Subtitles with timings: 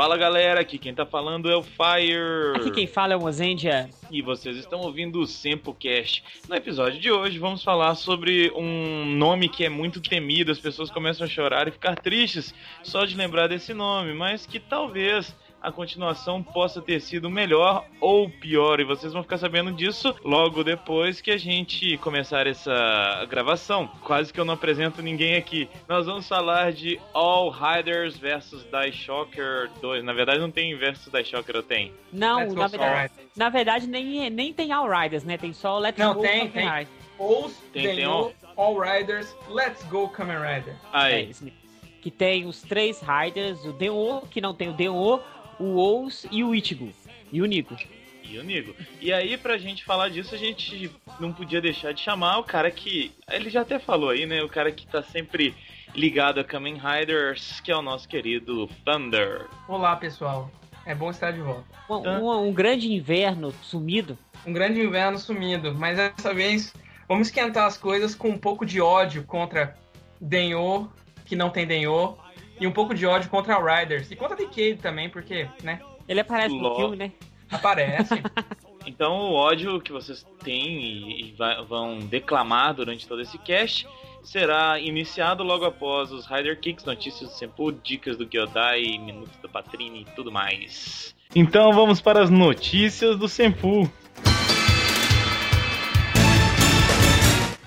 [0.00, 2.56] Fala galera, aqui quem tá falando é o Fire.
[2.56, 3.90] Aqui quem fala é o Mozendia.
[4.10, 6.24] E vocês estão ouvindo o Sempocast.
[6.48, 10.90] No episódio de hoje vamos falar sobre um nome que é muito temido, as pessoas
[10.90, 15.70] começam a chorar e ficar tristes só de lembrar desse nome, mas que talvez a
[15.70, 18.80] continuação possa ter sido melhor ou pior.
[18.80, 23.86] E vocês vão ficar sabendo disso logo depois que a gente começar essa gravação.
[24.02, 25.68] Quase que eu não apresento ninguém aqui.
[25.88, 30.02] Nós vamos falar de All Riders versus Die Shocker 2.
[30.04, 31.92] Na verdade, não tem versus Die Shocker, eu tenho.
[32.12, 35.36] Não, na verdade, na verdade nem, nem tem All Riders, né?
[35.36, 36.68] Tem só Let's não, Go tem, Kamen tem.
[36.68, 36.88] Rider.
[37.18, 40.74] Ou Tem- tem, tem o All Riders, Let's Go Kamen Rider.
[40.74, 41.30] É Aí.
[41.42, 41.52] né?
[42.00, 45.20] Que tem os três Riders, o Denwo, que não tem o Denwo,
[45.60, 46.90] o Ous e o Ichigo.
[47.32, 47.76] E o Nico.
[48.24, 48.74] E o Nigo.
[49.00, 52.70] E aí, pra gente falar disso, a gente não podia deixar de chamar o cara
[52.70, 53.12] que.
[53.30, 54.42] Ele já até falou aí, né?
[54.42, 55.54] O cara que tá sempre
[55.94, 59.46] ligado a Kamen Riders, que é o nosso querido Thunder.
[59.68, 60.50] Olá, pessoal.
[60.86, 61.64] É bom estar de volta.
[61.88, 62.18] Um, Tá.
[62.18, 64.16] um- um grande inverno sumido.
[64.46, 66.72] Um grande inverno sumindo, mas dessa vez
[67.08, 69.76] vamos esquentar as coisas com um pouco de ódio contra
[70.20, 70.90] Denyo,
[71.26, 72.16] que não tem Denyo,
[72.60, 74.10] e um pouco de ódio contra Riders.
[74.10, 77.12] E contra Decade também, porque, né, Ele aparece no filme, né?
[77.50, 78.14] aparece.
[78.86, 83.86] Então, o ódio que vocês têm e, e vai- vão declamar durante todo esse cast
[84.22, 89.50] será iniciado logo após os Rider Kicks, notícias do Senpu, dicas do Gyodai, minutos do
[89.50, 91.14] Patrini e tudo mais.
[91.36, 93.88] Então, vamos para as notícias do Senpu.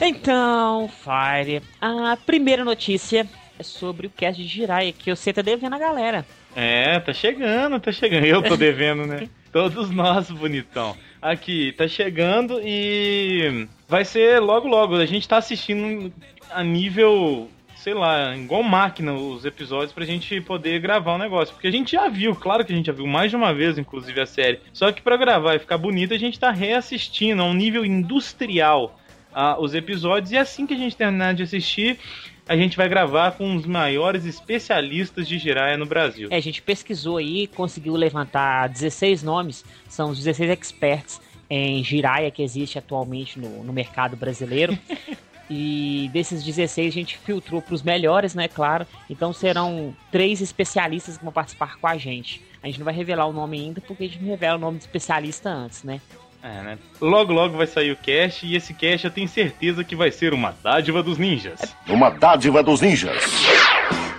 [0.02, 3.28] Então, Fire, a primeira notícia
[3.62, 6.26] sobre o cast de Jiraiya, que você tá devendo a galera.
[6.56, 8.26] É, tá chegando, tá chegando.
[8.26, 9.30] Eu tô devendo, né?
[9.52, 10.96] Todos nós, bonitão.
[11.22, 14.96] Aqui, tá chegando e vai ser logo logo.
[14.96, 16.12] A gente tá assistindo
[16.50, 21.54] a nível, sei lá, igual máquina os episódios pra gente poder gravar o negócio.
[21.54, 23.78] Porque a gente já viu, claro que a gente já viu mais de uma vez,
[23.78, 24.60] inclusive, a série.
[24.74, 29.00] Só que pra gravar e ficar bonito, a gente tá reassistindo a um nível industrial
[29.34, 30.32] ah, os episódios.
[30.32, 32.00] E assim que a gente terminar de assistir,
[32.48, 36.28] a gente vai gravar com os maiores especialistas de Jiraiya no Brasil.
[36.32, 42.32] É, a gente pesquisou aí, conseguiu levantar 16 nomes, são os 16 experts em Jiraiya
[42.32, 44.78] que existe atualmente no, no mercado brasileiro.
[45.50, 48.88] E desses 16 a gente filtrou para os melhores, né, claro.
[49.10, 52.42] Então serão três especialistas que vão participar com a gente.
[52.62, 54.78] A gente não vai revelar o nome ainda porque a gente não revela o nome
[54.78, 56.00] do especialista antes, né?
[56.44, 56.78] É, né?
[57.00, 60.34] Logo, logo vai sair o cast e esse cast eu tenho certeza que vai ser
[60.34, 61.74] uma dádiva dos ninjas.
[61.88, 63.24] Uma dádiva dos ninjas.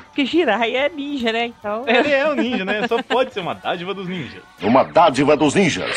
[0.07, 1.47] Porque Jiraiya é ninja, né?
[1.47, 1.84] Então.
[1.87, 2.89] Ele é um ninja, né?
[2.89, 4.43] Só pode ser uma dádiva dos ninjas.
[4.63, 5.95] Uma dádiva dos ninjas.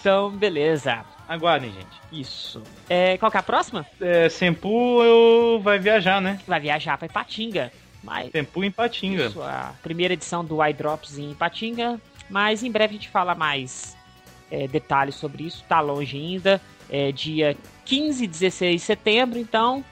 [0.00, 1.04] Então, beleza.
[1.28, 2.00] Aguardem, gente.
[2.10, 2.62] Isso.
[2.88, 3.84] É, qual que é a próxima?
[4.00, 5.60] É, Senpu eu...
[5.60, 6.38] vai viajar, né?
[6.46, 7.70] Vai viajar para Ipatinga.
[8.02, 9.26] Mas Senpu em Patinga.
[9.26, 12.00] Isso, a primeira edição do iDrops em Ipatinga.
[12.30, 13.96] Mas em breve a gente fala mais
[14.50, 15.64] é, detalhes sobre isso.
[15.68, 16.60] Tá longe ainda.
[16.90, 19.38] É dia 15 e 16 de setembro.
[19.38, 19.84] Então,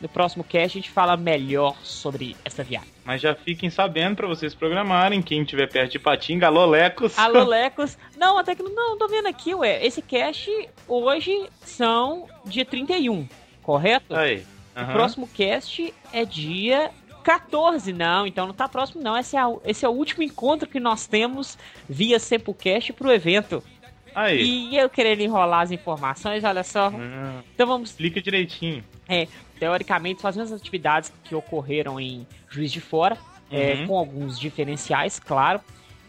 [0.00, 2.90] no próximo cast a gente fala melhor sobre essa viagem.
[3.04, 5.22] Mas já fiquem sabendo pra vocês programarem.
[5.22, 7.16] Quem estiver perto de Patinga, alô, Lecos.
[7.18, 7.96] Alô, Lecos.
[8.16, 9.84] Não, até que não, não, tô vendo aqui, ué.
[9.84, 10.50] Esse cast
[10.86, 13.28] hoje são dia 31,
[13.62, 14.14] correto?
[14.14, 14.44] Aí.
[14.74, 14.92] O aham.
[14.92, 16.90] próximo cast é dia
[17.26, 19.16] 14, não, então não tá próximo não.
[19.18, 23.64] Esse é, esse é o último encontro que nós temos via Sempocast pro evento.
[24.16, 24.42] Aí.
[24.72, 26.88] E eu querendo enrolar as informações, olha só.
[26.88, 28.82] Hum, Então vamos, explica direitinho.
[29.60, 33.16] teoricamente, são as mesmas atividades que ocorreram em Juiz de Fora,
[33.50, 33.86] é, Uhum.
[33.86, 35.60] com alguns diferenciais, claro.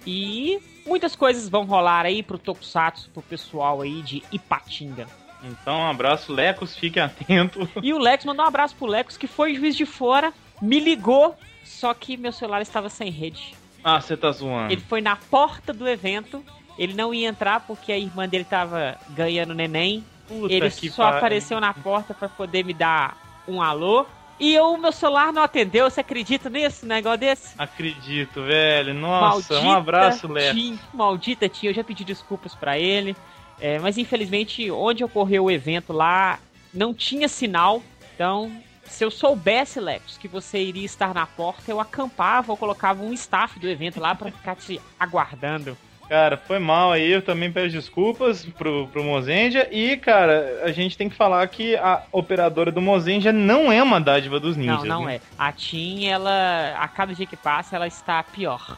[0.06, 5.06] E muitas coisas vão rolar aí pro Tokusatsu, pro pessoal aí de Ipatinga.
[5.44, 6.76] Então, um abraço, Lecos.
[6.76, 7.68] Fiquem atentos.
[7.84, 11.36] E o Lex mandou um abraço pro Lex, que foi Juiz de Fora, me ligou,
[11.64, 13.54] só que meu celular estava sem rede.
[13.84, 14.74] Ah, você tá zoando.
[14.74, 16.44] Ele foi na porta do evento,
[16.78, 20.04] ele não ia entrar porque a irmã dele tava ganhando neném.
[20.28, 23.18] Puta ele que só apareceu na porta pra poder me dar
[23.48, 24.06] um alô.
[24.40, 27.56] E o meu celular não atendeu, você acredita um negócio desse?
[27.58, 28.94] Acredito, velho.
[28.94, 30.30] Nossa, um abraço.
[30.54, 33.16] Tim, maldita Tim, eu já pedi desculpas pra ele.
[33.60, 36.38] É, mas infelizmente, onde ocorreu o evento lá,
[36.72, 37.82] não tinha sinal.
[38.14, 38.52] Então,
[38.84, 43.14] se eu soubesse, Lex, que você iria estar na porta, eu acampava ou colocava um
[43.14, 45.76] staff do evento lá pra ficar te aguardando.
[46.10, 49.68] Cara, foi mal aí, eu também peço desculpas pro, pro Mozendia.
[49.72, 54.00] E, cara, a gente tem que falar que a operadora do Mozendia não é uma
[54.00, 54.84] dádiva dos ninjas.
[54.84, 55.16] não, não né?
[55.16, 55.22] é.
[55.38, 58.78] A Tim, ela, a cada dia que passa, ela está pior.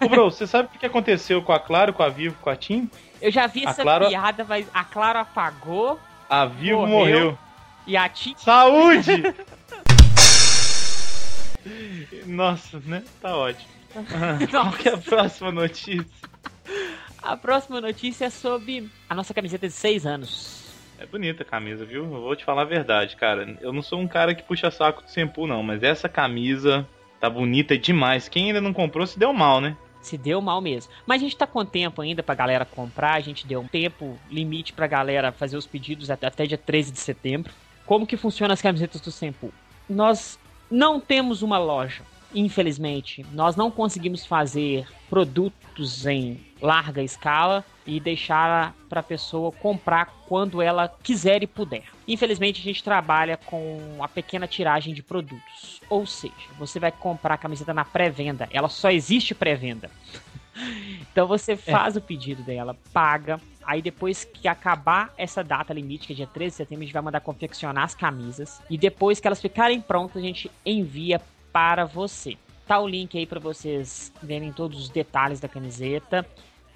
[0.00, 2.56] Ô, bro, você sabe o que aconteceu com a Claro, com a Vivo, com a
[2.56, 2.90] Tim?
[3.22, 7.20] Eu já vi A essa Claro- piada, mas a Claro apagou A Vivo Morreu.
[7.20, 7.38] morreu.
[7.86, 9.22] e a Tim Saúde!
[12.26, 13.02] Nossa, né?
[13.20, 13.68] Tá ótimo.
[14.50, 16.06] Qual que é a próxima notícia?
[17.22, 20.60] A próxima notícia é sobre a nossa camiseta de 6 anos.
[20.98, 22.04] É bonita a camisa, viu?
[22.04, 23.56] Eu vou te falar a verdade, cara.
[23.60, 26.86] Eu não sou um cara que puxa saco do Sempu, não, mas essa camisa
[27.18, 28.28] tá bonita demais.
[28.28, 29.76] Quem ainda não comprou se deu mal, né?
[30.00, 30.92] Se deu mal mesmo.
[31.06, 33.14] Mas a gente tá com tempo ainda pra galera comprar.
[33.14, 36.92] A gente deu um tempo limite pra galera fazer os pedidos até, até dia 13
[36.92, 37.52] de setembro.
[37.84, 39.52] Como que funciona as camisetas do Sempu?
[39.88, 40.38] Nós
[40.70, 42.02] não temos uma loja.
[42.34, 50.06] Infelizmente, nós não conseguimos fazer produtos em larga escala e deixar para a pessoa comprar
[50.28, 51.84] quando ela quiser e puder.
[52.06, 55.80] Infelizmente, a gente trabalha com a pequena tiragem de produtos.
[55.88, 59.90] Ou seja, você vai comprar a camiseta na pré-venda, ela só existe pré-venda.
[61.10, 61.98] Então você faz é.
[61.98, 63.40] o pedido dela, paga,
[63.70, 66.92] Aí depois que acabar essa data limite, que é dia 13 de setembro, a gente
[66.92, 68.60] vai mandar confeccionar as camisas.
[68.68, 71.20] E depois que elas ficarem prontas, a gente envia
[71.52, 72.36] para você.
[72.66, 76.26] Tá o link aí para vocês verem todos os detalhes da camiseta.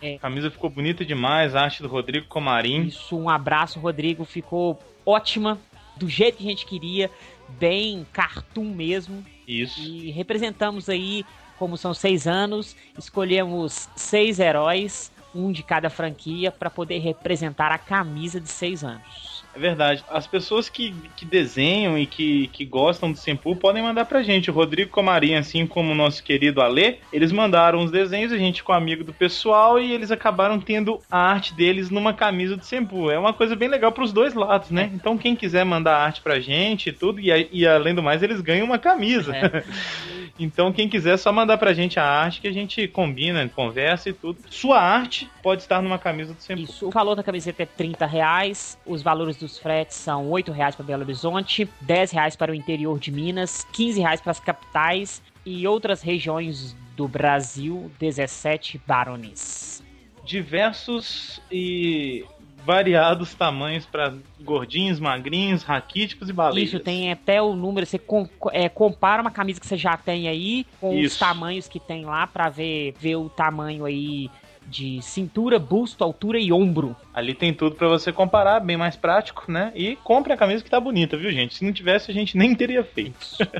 [0.02, 0.16] É...
[0.16, 2.86] A camisa ficou bonita demais, a arte do Rodrigo Comarim.
[2.86, 4.24] Isso, um abraço, Rodrigo.
[4.24, 5.58] Ficou ótima,
[5.96, 7.10] do jeito que a gente queria,
[7.58, 9.24] bem cartoon mesmo.
[9.46, 9.80] Isso.
[9.80, 11.24] E representamos aí,
[11.58, 17.78] como são seis anos, escolhemos seis heróis um de cada franquia para poder representar a
[17.78, 19.23] camisa de seis anos.
[19.54, 20.04] É verdade.
[20.10, 24.50] As pessoas que, que desenham e que, que gostam do Sempu podem mandar pra gente.
[24.50, 28.58] O Rodrigo Comarim, assim como o nosso querido Alê, eles mandaram os desenhos, a gente
[28.60, 33.10] ficou amigo do pessoal e eles acabaram tendo a arte deles numa camisa do Sempu.
[33.10, 34.90] É uma coisa bem legal pros dois lados, né?
[34.92, 38.40] Então quem quiser mandar arte pra gente e tudo, e, e além do mais, eles
[38.40, 39.34] ganham uma camisa.
[39.34, 39.64] É.
[40.38, 44.08] então quem quiser é só mandar pra gente a arte que a gente combina, conversa
[44.08, 44.38] e tudo.
[44.50, 46.62] Sua arte pode estar numa camisa do Sempu.
[46.62, 46.88] Isso.
[46.88, 48.78] O valor da camiseta é 30 reais.
[48.84, 52.54] Os valores do dos fretes são R$ reais para Belo Horizonte, R$ reais para o
[52.54, 59.84] interior de Minas, R$ reais para as capitais e outras regiões do Brasil, 17 barones.
[60.24, 62.24] Diversos e
[62.64, 66.70] variados tamanhos para gordinhos, magrinhos, raquíticos e baleias.
[66.70, 70.28] Isso, tem até o número, você com, é, compara uma camisa que você já tem
[70.28, 71.14] aí com Isso.
[71.14, 74.30] os tamanhos que tem lá para ver, ver o tamanho aí
[74.66, 76.96] de cintura, busto, altura e ombro.
[77.12, 79.72] Ali tem tudo para você comparar, bem mais prático, né?
[79.74, 81.54] E compre a camisa que tá bonita, viu, gente?
[81.54, 83.14] Se não tivesse, a gente nem teria feito.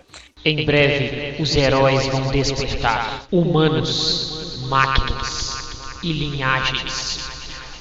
[0.45, 3.27] em breve, os heróis vão despertar.
[3.31, 7.34] Humanos, máquinas e linhagens,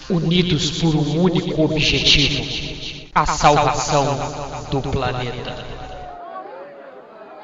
[0.10, 4.06] unidos por um único objetivo: a salvação
[4.72, 5.66] do planeta.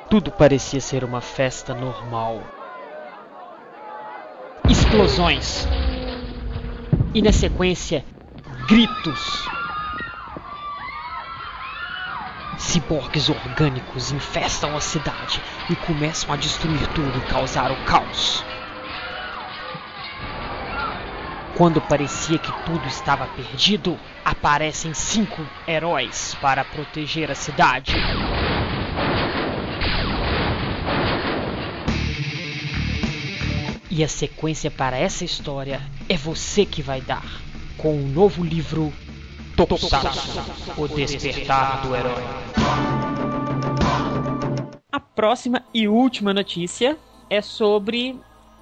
[0.09, 2.41] Tudo parecia ser uma festa normal
[4.89, 5.67] explosões.
[7.13, 8.03] E na sequência,
[8.67, 9.47] gritos.
[12.57, 18.43] Ciborgues orgânicos infestam a cidade e começam a destruir tudo e causar o caos.
[21.55, 27.93] Quando parecia que tudo estava perdido, aparecem cinco heróis para proteger a cidade.
[33.91, 37.25] E a sequência para essa história é você que vai dar,
[37.77, 38.93] com o novo livro
[39.57, 40.39] Tokusatsu,
[40.77, 42.23] O Despertar do Herói.
[44.89, 46.97] A próxima e última notícia
[47.29, 48.17] é sobre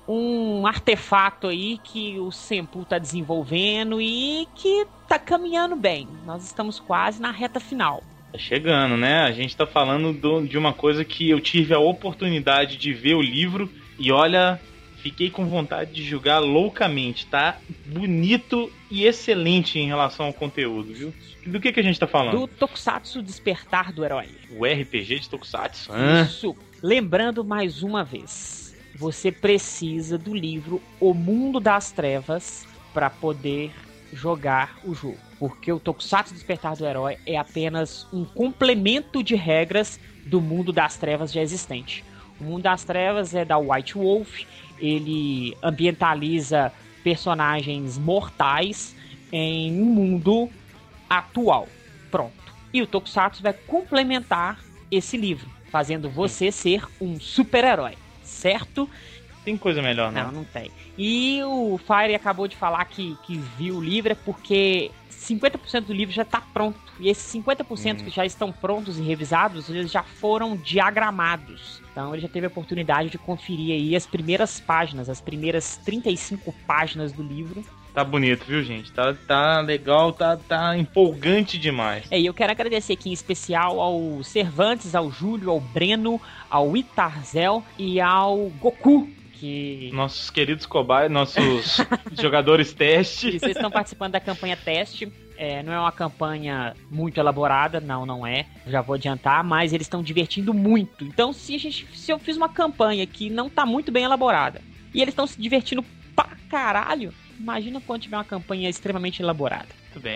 [0.07, 6.07] um artefato aí que o Senpu está desenvolvendo e que está caminhando bem.
[6.25, 8.03] Nós estamos quase na reta final.
[8.31, 9.23] Tá chegando, né?
[9.23, 13.15] A gente está falando do, de uma coisa que eu tive a oportunidade de ver
[13.15, 14.59] o livro e olha,
[14.97, 17.59] Fiquei com vontade de jogar loucamente, tá?
[17.85, 21.13] Bonito e excelente em relação ao conteúdo, viu?
[21.45, 22.39] Do que, que a gente tá falando?
[22.39, 24.27] Do Tokusatsu Despertar do Herói.
[24.51, 25.91] O RPG de Tokusatsu.
[26.23, 26.55] Isso.
[26.81, 28.66] Lembrando mais uma vez,
[28.97, 33.71] você precisa do livro O Mundo das Trevas para poder
[34.11, 35.17] jogar o jogo.
[35.37, 40.97] Porque o Tokusatsu Despertar do Herói é apenas um complemento de regras do mundo das
[40.97, 42.03] trevas já existente.
[42.39, 44.41] O mundo das trevas é da White Wolf
[44.79, 46.71] ele ambientaliza
[47.03, 48.95] personagens mortais
[49.31, 50.49] em um mundo
[51.09, 51.67] atual.
[52.11, 52.33] Pronto.
[52.73, 54.59] E o Tokusatsu vai complementar
[54.91, 57.93] esse livro, fazendo você ser um super-herói,
[58.27, 58.89] certo?
[59.43, 60.25] Tem coisa melhor, não?
[60.25, 60.69] Não, não tem.
[60.97, 65.93] E o Fire acabou de falar que, que viu o livro é porque 50% do
[65.93, 66.79] livro já está pronto.
[66.99, 68.03] E esses 50% hum.
[68.03, 71.81] que já estão prontos e revisados, eles já foram diagramados.
[71.91, 76.53] Então ele já teve a oportunidade de conferir aí as primeiras páginas, as primeiras 35
[76.65, 77.63] páginas do livro.
[77.97, 78.91] Tá bonito, viu, gente?
[78.91, 82.05] Tá, tá legal, tá, tá empolgante demais.
[82.11, 86.77] É, e eu quero agradecer aqui em especial ao Cervantes, ao Júlio, ao Breno, ao
[86.77, 91.77] Itarzel e ao Goku, que Nossos queridos cobaias, nossos
[92.21, 93.31] jogadores teste.
[93.31, 95.11] que vocês estão participando da campanha teste.
[95.35, 98.45] É, não é uma campanha muito elaborada, não, não é.
[98.67, 101.03] Já vou adiantar, mas eles estão divertindo muito.
[101.03, 104.61] Então, se a gente, se eu fiz uma campanha que não tá muito bem elaborada
[104.93, 105.83] e eles estão se divertindo
[106.15, 109.67] pra caralho, imagina quando tiver uma campanha extremamente elaborada.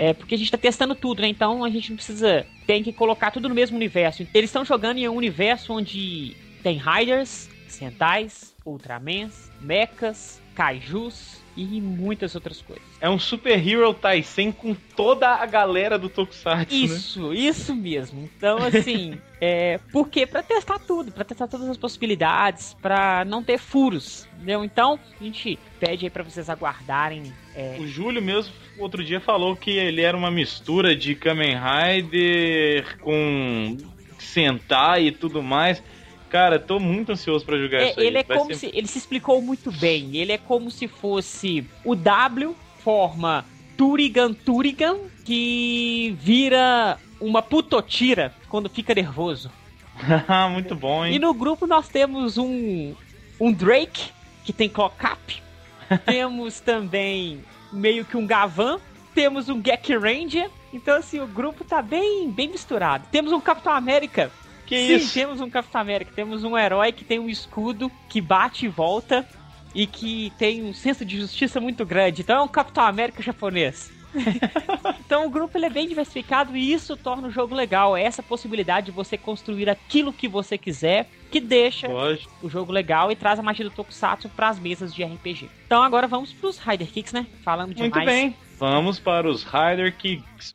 [0.10, 1.28] É, porque a gente tá testando tudo, né?
[1.28, 2.46] Então a gente não precisa.
[2.68, 4.26] Tem que colocar tudo no mesmo universo.
[4.34, 12.34] Eles estão jogando em um universo onde tem Riders, Sentais, Ultramans, Mechas, Kaijus e muitas
[12.36, 12.84] outras coisas.
[13.00, 16.82] É um Super Hero Tyson com toda a galera do Tokusatsu, né?
[16.86, 18.30] Isso, isso mesmo.
[18.38, 19.80] Então, assim, é.
[19.92, 24.64] Porque pra testar tudo, pra testar todas as possibilidades, pra não ter furos, entendeu?
[24.64, 27.32] Então, a gente pede aí pra vocês aguardarem.
[27.56, 32.98] é, O Júlio mesmo, outro dia, falou que ele era uma mistura de Kamen Rider
[33.00, 33.78] com
[34.18, 35.84] Sentai e tudo mais.
[36.32, 38.08] Cara, tô muito ansioso pra jogar É, isso aí.
[38.08, 38.72] ele é Vai como ser- se.
[38.78, 40.16] Ele se explicou muito bem.
[40.16, 43.46] Ele é como se fosse o W forma
[43.78, 49.52] Turigan Turigan que vira uma putotira quando fica nervoso.
[50.52, 51.20] muito bom, E hein?
[51.20, 52.96] no grupo nós temos um
[53.40, 54.12] um Drake
[54.46, 55.42] que tem clock-up.
[56.06, 57.42] temos também
[57.74, 58.80] meio que um Gavan.
[59.14, 60.50] Temos um Gek Ranger.
[60.74, 63.06] Então assim, o grupo tá bem bem misturado.
[63.12, 64.32] Temos um Capitão América
[64.72, 65.14] Que Sim, isso?
[65.14, 66.14] temos um Capitão América.
[66.16, 69.28] Temos um herói que tem um escudo que bate e volta
[69.76, 72.22] e que tem um senso de justiça muito grande.
[72.22, 73.92] Então é um Capitão América japonês.
[75.06, 77.98] então o grupo ele é bem diversificado e isso torna o jogo legal.
[77.98, 82.32] É essa possibilidade de você construir aquilo que você quiser, que deixa Lógico.
[82.42, 85.50] o jogo legal e traz a magia do Tokusatsu para as mesas de RPG.
[85.66, 87.28] Então agora vamos pros Rider Kicks, né?
[87.44, 87.94] Falando demais.
[87.94, 88.34] Muito bem.
[88.58, 90.54] Vamos para os Rider Kicks.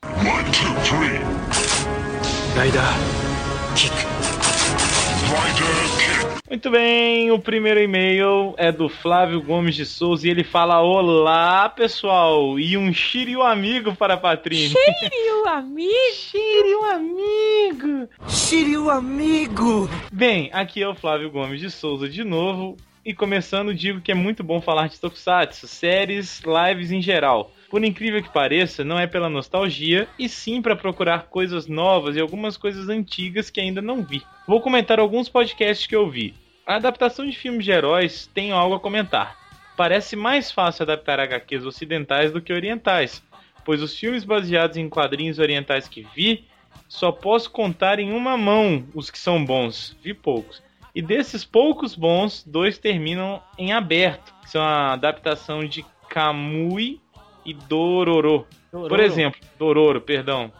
[6.49, 11.69] Muito bem, o primeiro e-mail é do Flávio Gomes de Souza e ele fala: Olá
[11.69, 14.69] pessoal, e um Shiryu amigo para a Patrine.
[14.69, 15.91] Shiryu, amigo!
[16.11, 18.09] Shiryu amigo!
[18.27, 19.89] Shiryu amigo!
[20.11, 22.77] Bem, aqui é o Flávio Gomes de Souza de novo.
[23.05, 27.53] E começando, digo que é muito bom falar de Tokusatsu, séries, lives em geral.
[27.69, 32.19] Por incrível que pareça, não é pela nostalgia, e sim para procurar coisas novas e
[32.19, 34.23] algumas coisas antigas que ainda não vi.
[34.47, 36.33] Vou comentar alguns podcasts que eu vi.
[36.65, 39.37] A adaptação de filmes de heróis tem algo a comentar.
[39.75, 43.21] Parece mais fácil adaptar HQs ocidentais do que orientais,
[43.65, 46.45] pois os filmes baseados em quadrinhos orientais que vi,
[46.87, 49.95] só posso contar em uma mão os que são bons.
[50.01, 50.63] Vi poucos.
[50.95, 57.01] E desses poucos bons, dois terminam em aberto, são a adaptação de Kamui
[57.47, 58.45] e Dororo.
[58.71, 60.51] Por exemplo, Dororo, perdão.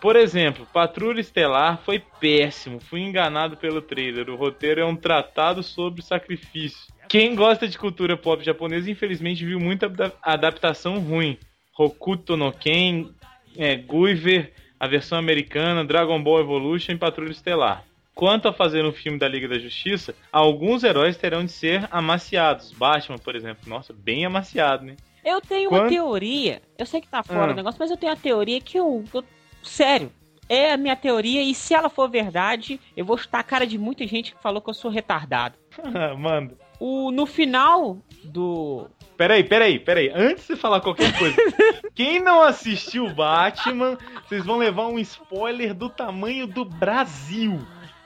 [0.00, 2.78] Por exemplo, Patrulha Estelar foi péssimo.
[2.78, 4.28] Fui enganado pelo trailer.
[4.28, 6.92] O roteiro é um tratado sobre sacrifício.
[7.08, 11.38] Quem gosta de cultura pop japonesa, infelizmente, viu muita ada- adaptação ruim.
[11.78, 13.08] Hokuto no Ken,
[13.56, 17.84] é, Guyver, a versão americana, Dragon Ball Evolution e Patrulha Estelar.
[18.14, 22.72] Quanto a fazer um filme da Liga da Justiça, alguns heróis terão de ser amaciados.
[22.72, 23.68] Batman, por exemplo.
[23.68, 24.96] Nossa, bem amaciado, né?
[25.24, 26.60] Eu tenho uma Quando- teoria.
[26.78, 27.52] Eu sei que tá fora Ah.
[27.52, 29.24] o negócio, mas eu tenho a teoria que eu, eu-
[29.62, 30.12] Sério.
[30.46, 33.78] É a minha teoria, e se ela for verdade, eu vou chutar a cara de
[33.78, 35.54] muita gente que falou que eu sou retardado.
[36.18, 36.54] Manda.
[36.78, 38.86] O, no final do.
[39.16, 40.10] Peraí, peraí, peraí.
[40.14, 41.34] Antes de falar qualquer coisa,
[41.94, 43.96] quem não assistiu Batman,
[44.28, 47.58] vocês vão levar um spoiler do tamanho do Brasil.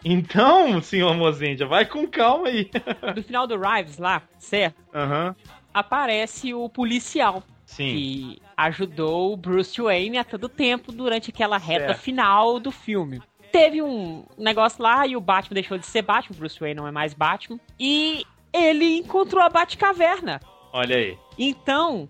[0.05, 2.71] Então, senhor Mozendia, vai com calma aí.
[3.17, 4.77] Do final do Rives lá, certo?
[4.95, 5.35] Aham.
[5.78, 7.92] Aparece o policial Sim.
[7.92, 12.00] que ajudou o Bruce Wayne a todo tempo durante aquela reta Certo.
[12.00, 13.20] final do filme.
[13.52, 16.87] Teve um negócio lá e o Batman deixou de ser Batman, o Bruce Wayne não
[16.87, 17.58] é mais Batman.
[17.78, 20.40] E ele encontrou a Batcaverna.
[20.73, 21.18] Olha aí.
[21.38, 22.08] Então,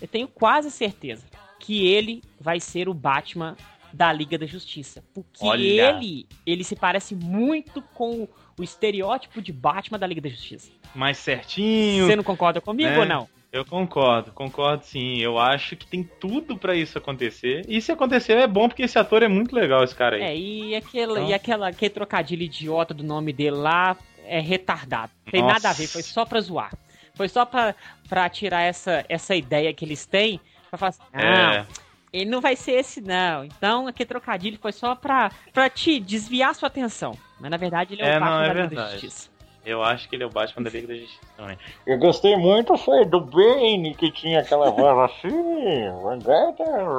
[0.00, 1.24] eu tenho quase certeza
[1.58, 3.56] que ele vai ser o Batman
[3.92, 5.02] da Liga da Justiça.
[5.12, 5.62] Porque Olha.
[5.62, 10.70] ele, ele se parece muito com o estereótipo de Batman da Liga da Justiça.
[10.94, 12.06] Mais certinho.
[12.06, 12.98] Você não concorda comigo né?
[12.98, 13.28] ou não?
[13.50, 15.18] Eu concordo, concordo sim.
[15.22, 17.62] Eu acho que tem tudo pra isso acontecer.
[17.66, 20.22] E se acontecer é bom porque esse ator é muito legal, esse cara aí.
[20.22, 23.96] É, e, aquela, Então- e aquela, aquele trocadilho idiota do nome dele lá
[24.26, 25.10] é retardado.
[25.30, 25.54] Tem Nossa.
[25.54, 26.74] nada a ver, foi só pra zoar.
[27.14, 27.74] Foi só pra,
[28.06, 30.38] pra tirar essa, essa ideia que eles têm,
[30.68, 31.66] pra falar assim, não, É.
[32.12, 33.44] ele não vai ser esse não.
[33.44, 37.16] Então aquele trocadilho foi só pra, pra te desviar sua atenção.
[37.40, 38.92] Mas na verdade ele é, É, o Batman não, é da Liga da verdade.
[39.00, 39.38] Justiça.
[39.66, 41.58] Eu acho que ele é o Batman da Liga da Justiça também.
[41.86, 45.28] Eu gostei muito foi do Bane, que tinha aquela voz assim.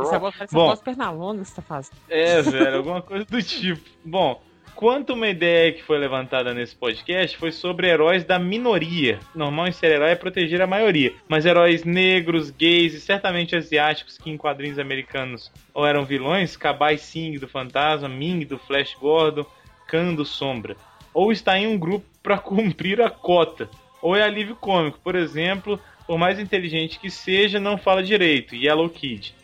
[0.03, 0.65] Essa voz parece Bom.
[0.65, 1.97] a voz pernalonga que você tá fazendo.
[2.09, 3.81] É, velho, alguma coisa do tipo.
[4.05, 4.39] Bom,
[4.79, 9.19] Enquanto uma ideia que foi levantada nesse podcast foi sobre heróis da minoria.
[9.35, 14.17] Normal em ser herói é proteger a maioria, mas heróis negros, gays e certamente asiáticos
[14.17, 19.45] que em quadrinhos americanos ou eram vilões, Kabai Singh do Fantasma, Ming do Flash Gordon,
[19.85, 20.77] Khan do Sombra,
[21.13, 23.69] ou está em um grupo para cumprir a cota,
[24.01, 28.89] ou é alívio cômico, por exemplo, por mais inteligente que seja, não fala direito, Yellow
[28.89, 29.35] Kid.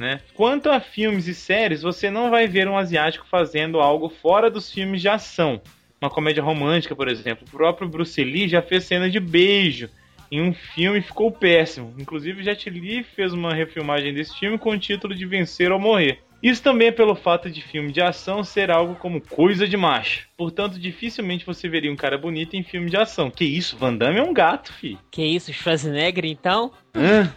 [0.00, 0.18] Né?
[0.32, 4.72] Quanto a filmes e séries, você não vai ver um asiático fazendo algo fora dos
[4.72, 5.60] filmes de ação.
[6.00, 7.44] Uma comédia romântica, por exemplo.
[7.46, 9.90] O próprio Bruce Lee já fez cena de beijo
[10.32, 11.94] em um filme e ficou péssimo.
[11.98, 16.20] Inclusive, Jet Li fez uma refilmagem desse filme com o título de Vencer ou Morrer.
[16.42, 20.26] Isso também é pelo fato de filme de ação ser algo como coisa de macho.
[20.34, 23.30] Portanto, dificilmente você veria um cara bonito em filme de ação.
[23.30, 24.96] Que isso, Van Damme é um gato, fi.
[25.10, 26.72] Que isso, Schwarzenegger então?
[26.94, 27.30] Hã?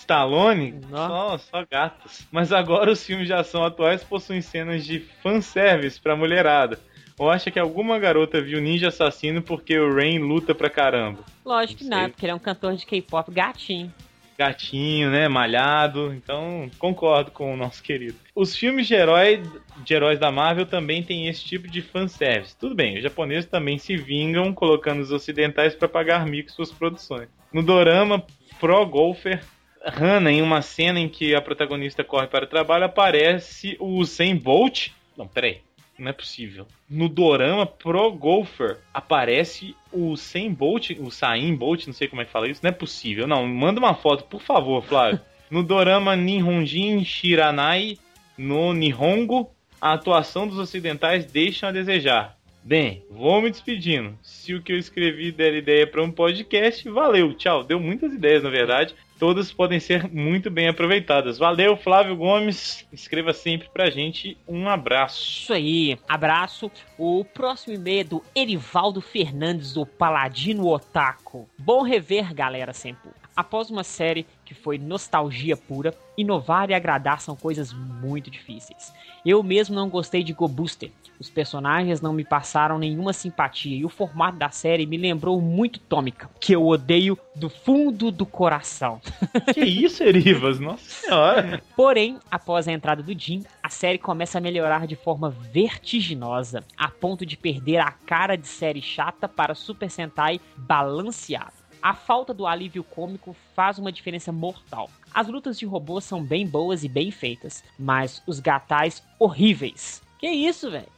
[0.00, 0.80] Stallone?
[0.90, 2.26] Só, só gatos.
[2.30, 6.78] Mas agora os filmes de ação atuais possuem cenas de fanservice pra mulherada.
[7.18, 11.20] Ou acha que alguma garota viu Ninja Assassino porque o Rain luta pra caramba?
[11.44, 12.08] Lógico que Não não, sei.
[12.10, 13.92] porque ele é um cantor de K-pop gatinho.
[14.38, 15.26] gatinho, né?
[15.26, 16.12] Malhado.
[16.12, 18.16] Então, concordo com o nosso querido.
[18.34, 19.42] Os filmes de, herói,
[19.78, 22.54] de heróis da Marvel também têm esse tipo de fanservice.
[22.54, 27.28] Tudo bem, os japoneses também se vingam colocando os ocidentais para pagar mico suas produções.
[27.50, 28.22] No dorama
[28.60, 29.42] Pro Golfer,
[29.86, 34.36] Hannah, em uma cena em que a protagonista corre para o trabalho, aparece o Usain
[34.36, 34.88] Bolt.
[35.16, 35.60] Não, peraí.
[35.98, 36.66] Não é possível.
[36.90, 42.24] No dorama Pro Golfer aparece o Usain Bolt, o Sain Bolt, não sei como é
[42.24, 42.60] que fala isso.
[42.62, 43.26] Não é possível.
[43.26, 45.20] Não, manda uma foto, por favor, Flávio.
[45.48, 47.98] No dorama Nihonjin Shiranai,
[48.36, 49.48] no Nihongo,
[49.80, 52.36] a atuação dos ocidentais deixam a desejar.
[52.64, 54.18] Bem, vou me despedindo.
[54.20, 57.62] Se o que eu escrevi der ideia para um podcast, valeu, tchau.
[57.62, 58.92] Deu muitas ideias, na verdade.
[59.18, 61.38] Todas podem ser muito bem aproveitadas.
[61.38, 62.86] Valeu, Flávio Gomes.
[62.92, 64.36] Escreva sempre pra gente.
[64.46, 65.42] Um abraço.
[65.42, 66.70] Isso aí, abraço.
[66.98, 71.48] O próximo e-mail é do Erivaldo Fernandes, do Paladino Otaku.
[71.58, 73.10] Bom rever, galera, sempre.
[73.34, 78.92] Após uma série que foi nostalgia pura, inovar e agradar são coisas muito difíceis.
[79.26, 80.92] Eu mesmo não gostei de Go Booster.
[81.18, 85.80] Os personagens não me passaram nenhuma simpatia e o formato da série me lembrou muito
[85.80, 89.00] Tômica, que eu odeio do fundo do coração.
[89.52, 90.60] Que isso, Erivas?
[90.60, 91.62] Nossa senhora.
[91.74, 96.88] Porém, após a entrada do Jin, a série começa a melhorar de forma vertiginosa, a
[96.88, 101.55] ponto de perder a cara de série chata para Super Sentai balanceado.
[101.86, 104.90] A falta do alívio cômico faz uma diferença mortal.
[105.14, 110.02] As lutas de robôs são bem boas e bem feitas, mas os gatais horríveis.
[110.18, 110.88] Que isso, velho?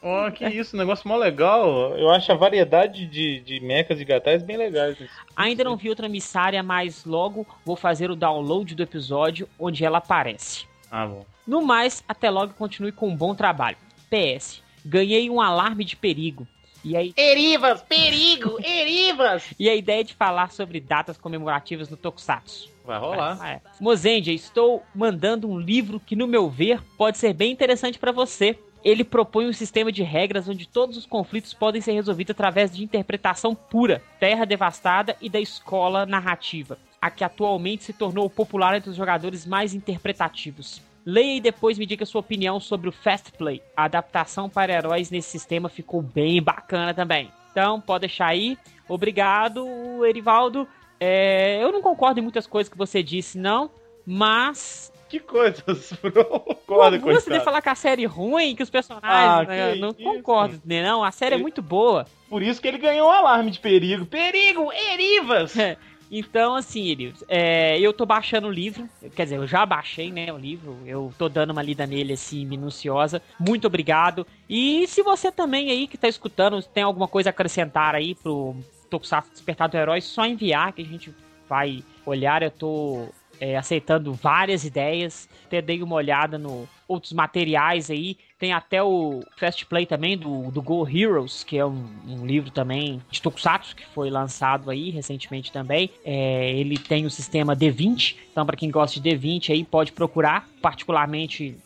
[0.00, 1.96] Oh, que isso, um negócio mó legal.
[1.98, 4.96] Eu acho a variedade de, de mechas e gatais bem legais.
[5.34, 9.98] Ainda não vi outra missária, mas logo vou fazer o download do episódio onde ela
[9.98, 10.64] aparece.
[10.88, 11.26] Ah, bom.
[11.44, 13.78] No mais, até logo continue com um bom trabalho.
[14.08, 16.46] PS, ganhei um alarme de perigo.
[16.86, 19.52] E aí, Erivas, perigo, Erivas!
[19.58, 22.70] e a ideia de falar sobre datas comemorativas no Tokusatsu.
[22.84, 23.44] Vai rolar.
[23.44, 23.60] É.
[23.80, 28.56] Mozendia, estou mandando um livro que, no meu ver, pode ser bem interessante para você.
[28.84, 32.84] Ele propõe um sistema de regras onde todos os conflitos podem ser resolvidos através de
[32.84, 38.90] interpretação pura, terra devastada e da escola narrativa, a que atualmente se tornou popular entre
[38.90, 40.80] os jogadores mais interpretativos.
[41.06, 43.62] Leia e depois me diga sua opinião sobre o Fast Play.
[43.76, 47.30] A adaptação para heróis nesse sistema ficou bem bacana também.
[47.52, 48.58] Então, pode deixar aí.
[48.88, 50.66] Obrigado, Erivaldo.
[50.98, 53.70] É, eu não concordo em muitas coisas que você disse, não,
[54.04, 56.24] mas Que coisas, bro.
[56.24, 59.48] Pô, Concorda, você deve falar que a série é ruim, que os Ah, personagens.
[59.48, 60.02] né, que não isso.
[60.02, 60.82] concordo, né?
[60.82, 62.06] Não, a série é muito boa.
[62.28, 64.06] Por isso que ele ganhou um alarme de perigo.
[64.06, 65.54] Perigo, Erivas!
[66.10, 68.88] Então, assim, Elias, é, eu tô baixando o livro.
[69.14, 70.78] Quer dizer, eu já baixei, né, o livro.
[70.86, 73.20] Eu tô dando uma lida nele, assim, minuciosa.
[73.38, 74.26] Muito obrigado.
[74.48, 78.54] E se você também aí que tá escutando, tem alguma coisa a acrescentar aí pro
[78.88, 81.12] Tokusatsu Despertar do Herói, só enviar que a gente
[81.48, 82.42] vai olhar.
[82.42, 83.08] Eu tô
[83.40, 85.28] é, aceitando várias ideias.
[85.46, 88.16] Até dei uma olhada no outros materiais aí.
[88.38, 92.50] Tem até o Fast Play também do, do Go Heroes, que é um, um livro
[92.50, 95.90] também de Tokusatsu que foi lançado aí recentemente também.
[96.04, 100.48] É, ele tem o sistema D20, então para quem gosta de D20 aí pode procurar.
[100.60, 101.56] Particularmente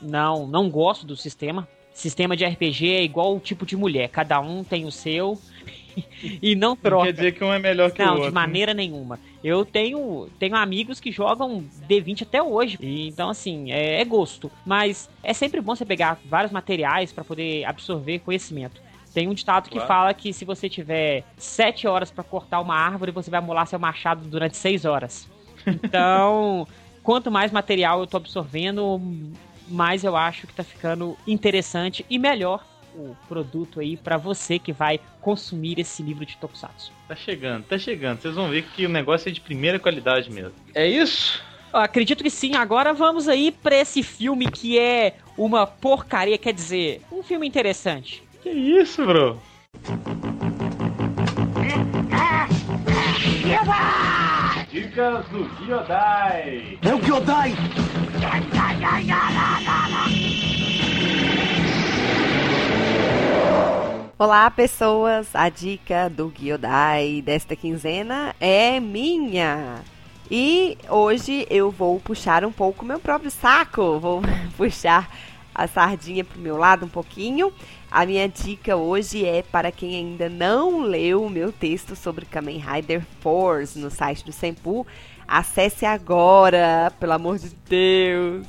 [0.00, 1.68] não não gosto do sistema.
[1.92, 5.38] Sistema de RPG é igual o tipo de mulher, cada um tem o seu
[6.42, 7.06] e não Não troca.
[7.06, 8.28] quer dizer que um é melhor que o Não, outro.
[8.28, 9.18] de maneira nenhuma.
[9.42, 12.78] Eu tenho, tenho amigos que jogam D20 até hoje.
[12.80, 14.50] E, então, assim, é, é gosto.
[14.64, 18.80] Mas é sempre bom você pegar vários materiais para poder absorver conhecimento.
[19.12, 19.86] Tem um ditado que Claro.
[19.86, 23.78] fala que se você tiver sete horas para cortar uma árvore, você vai molar seu
[23.78, 25.28] machado durante seis horas.
[25.66, 26.66] Então,
[27.02, 29.00] quanto mais material eu tô absorvendo,
[29.68, 34.72] mais eu acho que tá ficando interessante e melhor o produto aí para você que
[34.72, 36.92] vai consumir esse livro de Tokusatsu.
[37.08, 38.20] Tá chegando, tá chegando.
[38.20, 40.54] Vocês vão ver que o negócio é de primeira qualidade mesmo.
[40.74, 41.42] É isso?
[41.72, 42.54] Eu acredito que sim.
[42.54, 48.22] Agora vamos aí pra esse filme que é uma porcaria, quer dizer, um filme interessante.
[48.42, 49.40] Que isso, bro?
[54.70, 56.78] Dicas do Gyodai.
[56.82, 57.54] É o Kyodai!
[64.16, 65.34] Olá, pessoas!
[65.34, 69.82] A dica do Gyodai desta quinzena é minha.
[70.30, 74.22] E hoje eu vou puxar um pouco meu próprio saco, vou
[74.56, 75.10] puxar
[75.52, 77.52] a sardinha pro meu lado um pouquinho.
[77.90, 82.58] A minha dica hoje é para quem ainda não leu o meu texto sobre Kamen
[82.58, 84.86] Rider Force no site do Senpu.
[85.26, 88.46] Acesse agora, pelo amor de Deus!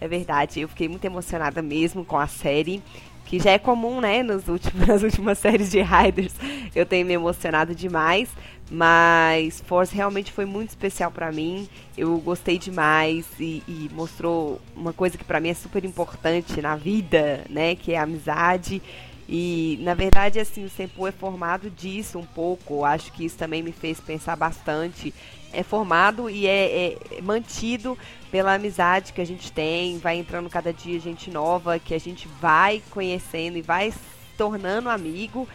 [0.00, 2.82] É verdade, eu fiquei muito emocionada mesmo com a série
[3.28, 6.32] que já é comum, né, nos últimos, nas últimas séries de Riders,
[6.74, 8.30] eu tenho me emocionado demais,
[8.70, 14.94] mas Force realmente foi muito especial para mim, eu gostei demais e, e mostrou uma
[14.94, 18.80] coisa que para mim é super importante na vida, né, que é a amizade,
[19.28, 22.82] e na verdade, assim, o Senpu é formado disso um pouco.
[22.82, 25.12] Acho que isso também me fez pensar bastante.
[25.52, 27.96] É formado e é, é mantido
[28.30, 29.98] pela amizade que a gente tem.
[29.98, 33.98] Vai entrando cada dia gente nova que a gente vai conhecendo e vai se
[34.36, 35.48] tornando amigo.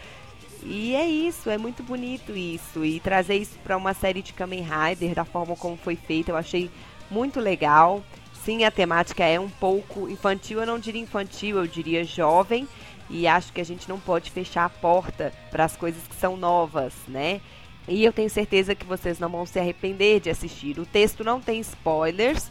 [0.62, 2.84] E é isso, é muito bonito isso.
[2.84, 6.36] E trazer isso para uma série de Kamen Rider da forma como foi feita, eu
[6.36, 6.70] achei
[7.10, 8.02] muito legal.
[8.44, 12.68] Sim, a temática é um pouco infantil, eu não diria infantil, eu diria jovem
[13.08, 16.36] e acho que a gente não pode fechar a porta para as coisas que são
[16.36, 17.40] novas, né?
[17.86, 20.78] E eu tenho certeza que vocês não vão se arrepender de assistir.
[20.78, 22.50] O texto não tem spoilers.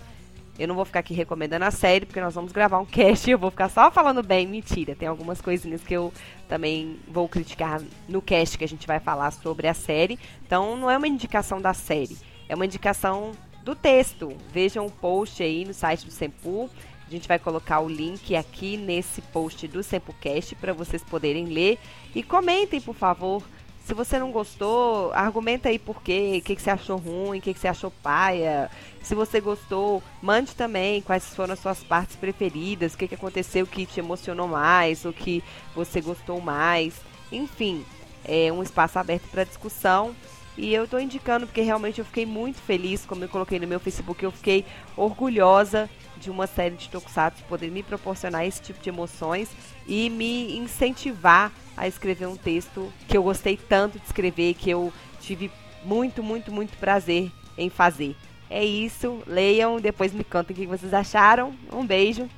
[0.57, 3.33] Eu não vou ficar aqui recomendando a série, porque nós vamos gravar um cast e
[3.33, 4.47] eu vou ficar só falando bem.
[4.47, 6.13] Mentira, tem algumas coisinhas que eu
[6.47, 10.19] também vou criticar no cast que a gente vai falar sobre a série.
[10.45, 12.17] Então não é uma indicação da série,
[12.47, 13.31] é uma indicação
[13.63, 14.37] do texto.
[14.51, 16.69] Vejam o post aí no site do Sempu.
[17.07, 21.79] A gente vai colocar o link aqui nesse post do SempuCast para vocês poderem ler.
[22.13, 23.43] E comentem, por favor.
[23.85, 27.41] Se você não gostou, argumenta aí por quê, o que, que você achou ruim, o
[27.41, 28.71] que, que você achou paia.
[29.01, 33.67] Se você gostou, mande também quais foram as suas partes preferidas, o que, que aconteceu
[33.67, 35.43] que te emocionou mais, o que
[35.75, 36.93] você gostou mais.
[37.29, 37.85] Enfim,
[38.23, 40.15] é um espaço aberto para discussão.
[40.55, 43.81] E eu estou indicando porque realmente eu fiquei muito feliz, como eu coloquei no meu
[43.81, 44.65] Facebook, eu fiquei
[44.95, 49.49] orgulhosa de uma série de tokusatsu poder me proporcionar esse tipo de emoções
[49.87, 54.93] e me incentivar a escrever um texto que eu gostei tanto de escrever, que eu
[55.19, 55.51] tive
[55.83, 58.15] muito, muito, muito prazer em fazer.
[58.49, 61.55] É isso, leiam, depois me contem o que vocês acharam.
[61.71, 62.29] Um beijo,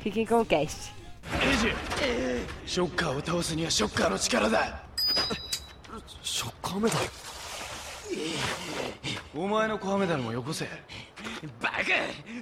[0.00, 0.94] fiquem com o cast.
[9.34, 10.66] お前のコアメダルもよこせ。
[11.60, 11.76] バカ!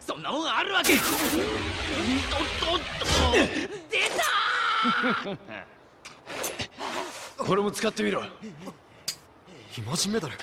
[0.00, 0.94] そんなもんあるわけ!
[0.94, 1.02] とっ
[2.60, 2.84] とっと
[3.90, 3.98] 出
[7.36, 7.44] た!
[7.44, 8.22] これも使ってみろ。
[9.76, 10.36] イマジンメダル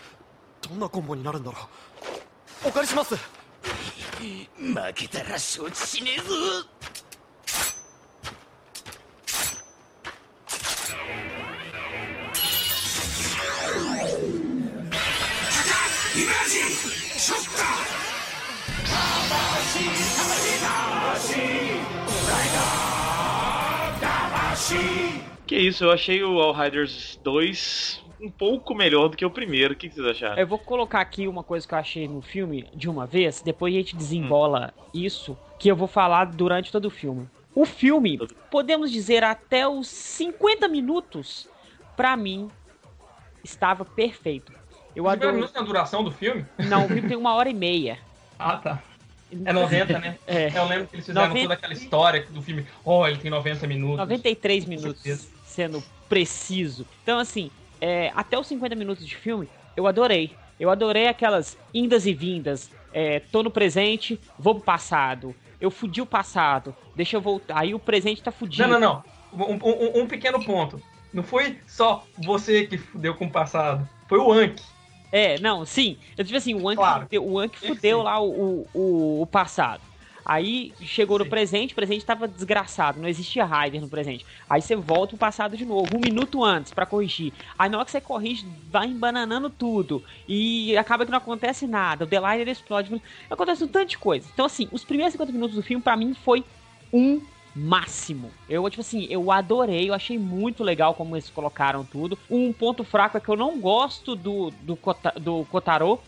[0.61, 1.57] どんなコンボになるんだろ
[2.65, 2.67] う。
[2.67, 3.15] お借りします。
[3.15, 6.25] 負けたら承知しねえぞ
[25.51, 29.73] Que isso, eu achei o All Riders 2 um pouco melhor do que o primeiro.
[29.73, 30.37] O que vocês acharam?
[30.37, 33.73] Eu vou colocar aqui uma coisa que eu achei no filme de uma vez, depois
[33.73, 37.27] a gente desembola isso, que eu vou falar durante todo o filme.
[37.53, 38.17] O filme,
[38.49, 41.49] podemos dizer até os 50 minutos,
[41.97, 42.47] pra mim,
[43.43, 44.53] estava perfeito.
[44.95, 45.33] Eu 50 adoro.
[45.33, 46.45] minutos na duração do filme?
[46.69, 47.97] Não, o filme tem uma hora e meia.
[48.39, 48.81] Ah, tá.
[49.45, 50.17] É 90, né?
[50.27, 50.51] É.
[50.57, 52.65] Eu lembro que eles fizeram 90 toda aquela história do filme.
[52.83, 53.97] Oh, ele tem 90 minutos.
[53.97, 56.85] 93 Com minutos, sendo preciso.
[57.03, 60.31] Então, assim, é, até os 50 minutos de filme, eu adorei.
[60.59, 62.69] Eu adorei aquelas indas e vindas.
[62.93, 65.33] É, tô no presente, vou pro passado.
[65.59, 67.59] Eu fudi o passado, deixa eu voltar.
[67.59, 68.67] Aí o presente tá fudido.
[68.67, 69.47] Não, não, não.
[69.47, 70.81] Um, um- um pequeno ponto.
[71.13, 73.87] Não foi só você que fudeu com o passado.
[74.09, 74.61] Foi o Anki.
[75.11, 75.97] É, não, sim.
[76.17, 77.03] Eu tipo assim, o Anki Claro.
[77.03, 79.81] fudeu, o Anki fudeu lá o, o, o passado.
[80.23, 81.29] Aí chegou no Sim.
[81.31, 84.25] presente, o presente tava desgraçado, não existia Raider no presente.
[84.49, 87.33] Aí você volta pro passado de novo, um minuto antes pra corrigir.
[87.57, 90.03] Aí na hora que você corrige, vai embananando tudo.
[90.27, 92.05] E acaba que não acontece nada.
[92.05, 93.01] O Deliner explode.
[93.29, 94.27] Acontece um tanto de coisa.
[94.31, 96.45] Então, assim, os primeiros 50 minutos do filme, pra mim, foi
[96.93, 97.19] um
[97.55, 98.31] máximo.
[98.49, 102.17] Eu, tipo assim, eu adorei, eu achei muito legal como eles colocaram tudo.
[102.29, 105.99] Um ponto fraco é que eu não gosto do, do, Kota, do Kotaro.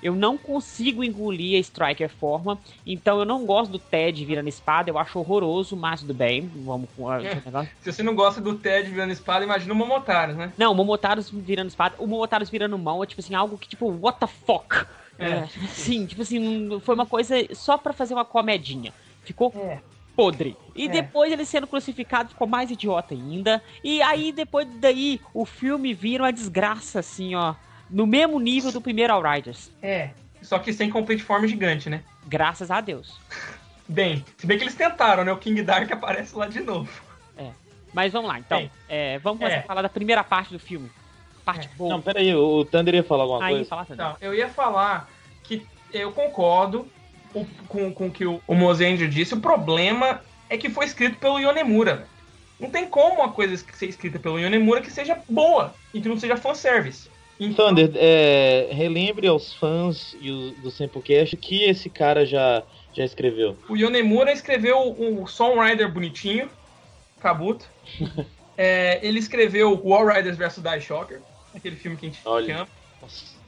[0.00, 2.56] Eu não consigo engolir a Striker forma,
[2.86, 6.88] então eu não gosto do Ted virando espada, eu acho horroroso, mas tudo bem, vamos
[6.96, 7.72] com o negócio.
[7.80, 10.52] Se você não gosta do Ted virando espada, imagina o Momotaros, né?
[10.56, 13.90] Não, o Momotaros virando espada, o Momotaros virando mão é tipo assim, algo que tipo,
[13.90, 14.86] what the fuck?
[15.18, 15.30] É.
[15.30, 18.92] É, sim, tipo assim, foi uma coisa só pra fazer uma comedinha.
[19.24, 19.80] Ficou É.
[20.18, 20.56] podre.
[20.74, 20.88] E É.
[20.88, 23.62] depois ele sendo crucificado ficou mais idiota ainda.
[23.84, 27.54] E aí, depois daí, o filme vira uma desgraça, assim, ó.
[27.88, 29.70] No mesmo nível do primeiro Outriders.
[29.80, 30.10] É.
[30.42, 32.02] Só que sem complete form gigante, né?
[32.26, 33.16] Graças a Deus.
[33.90, 35.32] Bem, se bem que eles tentaram, né?
[35.32, 36.90] O King Dark aparece lá de novo.
[37.92, 38.70] Mas vamos lá, então.
[38.86, 39.60] É, vamos começar é.
[39.60, 40.90] a falar da primeira parte do filme.
[41.44, 41.90] Parte boa.
[41.90, 43.68] Não, peraí, o Thunder ia falar alguma aí, coisa?
[43.68, 43.94] fala tudo.
[43.94, 45.08] Então, eu ia falar
[45.42, 46.86] que eu concordo
[47.68, 49.34] com, com o que o, o Mozendio disse.
[49.34, 52.06] O problema é que foi escrito pelo Yonemura.
[52.58, 56.18] Não tem como uma coisa ser escrita pelo Yonemura que seja boa e que não
[56.18, 57.08] seja fanservice.
[57.38, 63.04] Então, Thunder, é, relembre aos fãs e o- do Samplecast que esse cara já, já
[63.04, 63.56] escreveu.
[63.68, 66.48] o Yonemura escreveu o Song Rider bonitinho,
[67.20, 67.66] Kabuto.
[68.60, 71.20] É, ele escreveu o Wall Riders vs Die Shocker,
[71.54, 72.56] aquele filme que a gente Olha.
[72.56, 72.68] ama.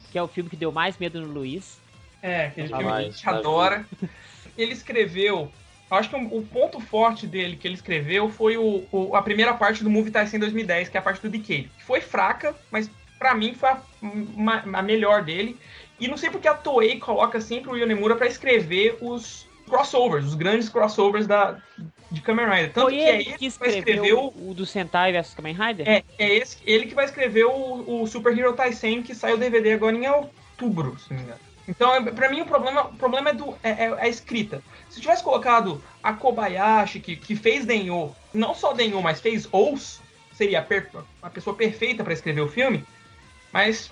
[0.09, 1.80] Que é o filme que deu mais medo no Luiz.
[2.21, 3.85] É, aquele Ah, filme que a gente tá adora.
[4.57, 5.51] Ele escreveu.
[5.89, 9.83] Acho que o, ponto forte dele que ele escreveu foi o, o- a primeira parte
[9.83, 11.69] do Movie Tyson 2010, que é a parte do Decay.
[11.77, 15.57] Que foi fraca, mas pra mim foi a, ma- a melhor dele.
[15.99, 20.35] E não sei porque a Toei coloca sempre o Yonemura pra escrever os crossovers, os
[20.35, 21.57] grandes crossovers da,
[22.09, 22.73] de Kamen Rider.
[22.73, 24.49] Tanto Foi que é ele ele que que vai escrever escreveu o.
[24.49, 25.87] o do Sentai vs Kamen Rider?
[25.89, 29.39] É, é esse, ele que vai escrever o, o Super Hero Tyson que saiu o
[29.39, 31.50] DVD agora em outubro, se não me engano.
[31.67, 34.63] Então, é- pra mim, o problema, o problema é, do, é, é a escrita.
[34.89, 40.01] Se tivesse colocado a Kobayashi, que, que fez Denyo, não só Denyo, mas fez Ous,
[40.33, 40.89] seria a, per-
[41.21, 42.83] a pessoa perfeita pra escrever o filme.
[43.53, 43.91] Mas,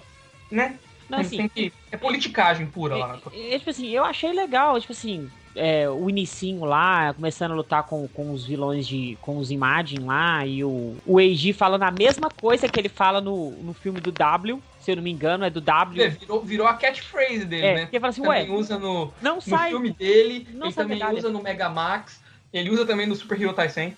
[0.49, 0.79] né?
[1.10, 3.19] Não, assim, que- é politicagem pura lá.
[3.34, 7.55] É, é, tipo assim, eu achei legal, tipo assim, é, o inicinho lá, começando a
[7.55, 9.17] lutar com, com os vilões de.
[9.21, 13.19] com os Imagine lá, e o, o Eiji falando a mesma coisa que ele fala
[13.19, 16.01] no, no filme do W, se eu não me engano, é do W.
[16.03, 17.81] É, virou, virou a catchphrase dele, É, né?
[17.81, 19.69] porque fala assim, também ué, usa no, não no sai.
[19.69, 21.17] filme dele, não ele também medalha.
[21.17, 22.21] usa no Megamax,
[22.53, 23.93] ele usa também no Super Hero Tyson.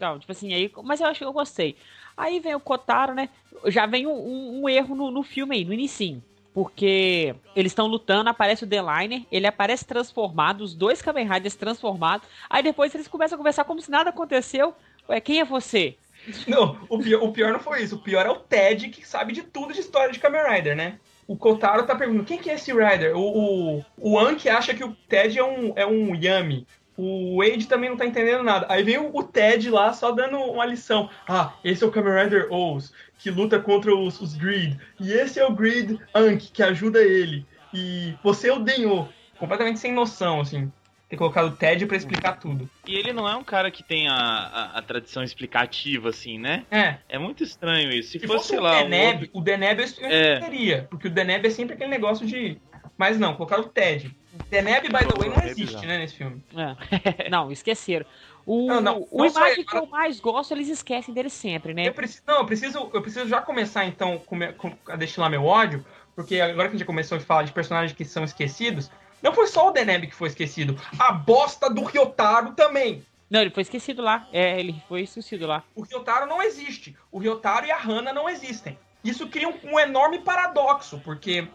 [0.00, 0.70] Não, tipo assim, aí.
[0.84, 1.76] Mas eu acho que eu gostei.
[2.16, 3.28] Aí vem o Kotaro, né?
[3.66, 6.22] Já vem um, um- um erro no, no filme aí, no inicinho.
[6.52, 12.26] Porque eles estão lutando, aparece o Deliner, ele aparece transformado, os dois Kamen Riders transformados.
[12.48, 14.74] Aí depois eles começam a conversar como se nada aconteceu.
[15.08, 15.96] Ué, quem é você?
[16.46, 17.96] Não, o pior, o pior não foi isso.
[17.96, 20.98] O pior é o Ted, que sabe de tudo de história de Kamen Rider, né?
[21.26, 23.16] O Kotaro tá perguntando, quem que é esse Rider?
[23.16, 26.66] O, o, o acha que o Ted é um, é um Yami.
[26.96, 28.66] O Wade também não tá entendendo nada.
[28.70, 31.10] Aí vem o, o Ted lá só dando uma lição.
[31.28, 34.78] Ah, esse é o Kamen Rider O's, que luta contra os, os Greed.
[34.98, 37.44] E esse é o Greed Anki, que ajuda ele.
[37.74, 39.08] E você o Denyo.
[39.38, 40.72] Completamente sem noção, assim.
[41.08, 42.68] Ter colocado o Ted pra explicar tudo.
[42.84, 46.64] E ele não é um cara que tem a, a, a tradição explicativa, assim, né?
[46.70, 48.10] É, É muito estranho isso.
[48.10, 50.36] Se, Se fosse, fosse sei o lá, um Deneb, outro- o Deneb eu É.
[50.38, 50.86] entenderia.
[50.90, 52.58] Porque o Deneb é sempre aquele negócio de.
[52.98, 54.10] Mas não, colocaram o Ted.
[54.50, 56.42] Deneb, by the way, não existe, né, nesse filme.
[56.56, 57.28] É.
[57.30, 58.04] Não, esqueceram.
[58.44, 61.86] O, Não, não, o imagem que eu mais gosto, eles esquecem dele sempre, né?
[61.88, 65.44] Eu preciso, não, eu preciso, eu preciso já começar então come- com- a destilar meu
[65.44, 68.88] ódio, porque agora que a gente já começou a falar de personagens que são esquecidos,
[69.22, 73.04] não foi só o Deneb que foi esquecido, a bosta do Ryotaro também.
[73.28, 74.28] Não, ele foi esquecido lá.
[74.32, 75.64] É, ele foi esquecido lá.
[75.74, 76.96] O Ryotaro não existe.
[77.10, 78.78] O Ryotaro e a Hana não existem.
[79.02, 81.48] Isso cria um, um enorme paradoxo, porque,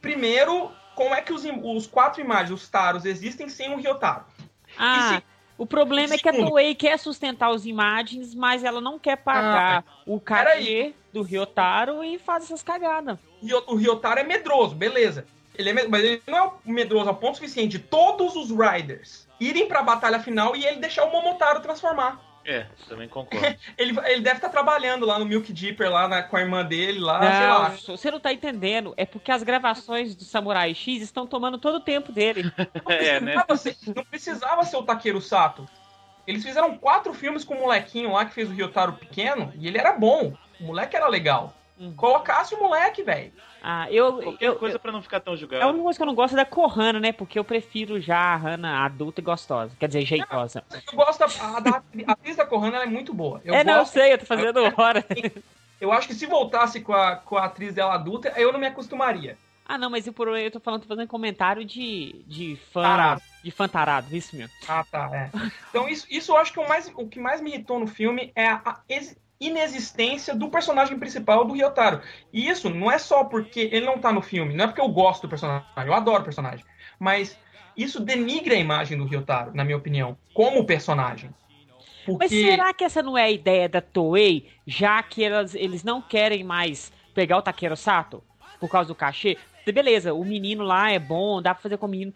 [0.00, 4.24] primeiro, como é que os, os quatro imagens, os Taros, existem sem o Ryotaro?
[4.76, 5.22] Ah, se-
[5.58, 6.32] o problema é que a?
[6.32, 12.18] Toei quer sustentar os imagens, mas ela não quer pagar o cachê do Ryotaro e
[12.18, 13.18] faz essas cagadas.
[13.68, 15.24] O Ryotaro é medroso, beleza.
[15.56, 19.66] Ele é, mas ele não é medroso ao ponto suficiente de todos os Riders irem
[19.66, 22.20] pra batalha final e ele deixar o Momotaro transformar.
[22.44, 23.56] É, também concordo.
[23.78, 26.98] Ele, ele deve estar trabalhando lá no Milk Deeper, lá na- com a irmã dele,
[26.98, 27.68] lá, sei não, lá.
[27.96, 28.92] você não tá entendendo.
[28.96, 32.52] É porque as gravações do Samurai X estão tomando todo o tempo dele.
[32.88, 33.36] é, né?
[33.36, 35.68] Não precisava ser- não precisava ser o Takeru Sato.
[36.26, 39.78] Eles fizeram quatro filmes com o molequinho lá que fez o Ryotaro pequeno e ele
[39.78, 40.34] era bom.
[40.60, 41.54] O moleque era legal.
[41.82, 41.94] Hum.
[41.96, 43.32] Colocasse o moleque, velho.
[43.60, 45.66] Ah, eu, Qualquer eu, coisa pra não ficar tão A julgado.
[45.66, 47.12] única coisa que eu não gosto é da Kohana, né?
[47.12, 49.74] Porque eu prefiro já a Hana adulta e gostosa.
[49.78, 50.62] Quer dizer, jeitosa.
[50.72, 53.40] Eu gosto da a, da- a atriz da ela é muito boa.
[53.44, 55.04] Eu é, não, eu gosto sei, eu tô fazendo hora.
[55.80, 58.66] Eu acho que se voltasse com a, com a atriz dela adulta, eu não me
[58.66, 59.36] acostumaria.
[59.66, 63.22] Ah, não, mas eu, por- eu tô falando, tô fazendo comentário de, de fã Tarado.
[63.42, 64.52] De fantarado, isso mesmo.
[64.68, 65.30] Ah, tá, é.
[65.70, 68.30] Então isso, isso eu acho que o, mais, o que mais me irritou no filme
[68.36, 68.80] é a, a
[69.46, 72.00] inexistência do personagem principal do Ryotaro.
[72.32, 74.88] E isso não é só porque ele não tá no filme, não é porque eu
[74.88, 76.64] gosto do personagem, eu adoro o personagem,
[76.98, 77.38] mas
[77.76, 81.30] isso denigra a imagem do Ryotaro, na minha opinião, como personagem.
[82.04, 82.24] Porque...
[82.24, 86.02] Mas será que essa não é a ideia da Toei, já que elas, eles não
[86.02, 88.22] querem mais pegar o Takeru Sato
[88.58, 89.38] por causa do cachê?
[89.64, 92.12] Beleza, o menino lá é bom, dá pra fazer com o menino.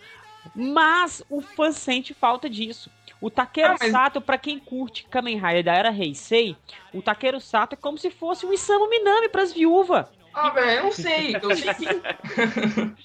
[0.54, 2.90] Mas o fã sente falta disso.
[3.20, 6.56] O Takeru Ah, mas- Sato, pra quem curte Kamen Rider da era Heisei,
[6.92, 10.06] o Takeru Sato é como se fosse um Isamu Minami pras viúvas.
[10.34, 11.34] Ah, velho, eu não sei.
[11.34, 11.86] Eu sei que.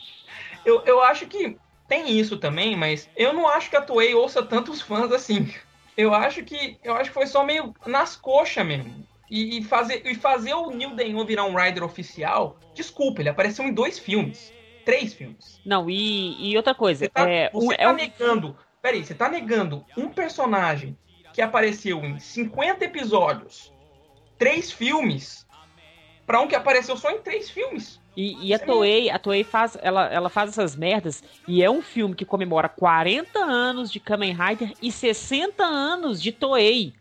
[0.66, 4.44] eu, eu acho que tem isso também, mas eu não acho que a Toei ouça
[4.44, 5.54] tantos fãs assim.
[5.98, 6.78] Eu acho que.
[6.84, 9.06] Eu acho que foi só meio nas coxas mesmo.
[9.30, 12.58] E, e fazer, e fazer o Neil Denho virar um Rider oficial.
[12.76, 14.52] Desculpa, ele apareceu em dois filmes.
[14.84, 15.62] Três filmes.
[15.66, 18.58] Não, e, e outra coisa, Você tá, é, você um- tá é um- negando.
[18.82, 20.98] Peraí, você tá negando um personagem
[21.34, 23.72] que apareceu em 50 episódios,
[24.38, 25.46] três filmes,
[26.26, 28.02] pra um que apareceu só em três filmes.
[28.18, 31.70] E, e a é Toei, a Toei faz, ela, ela faz essas merdas e é
[31.70, 36.94] um filme que comemora 40 anos de Kamen Rider e 60 anos de Toei.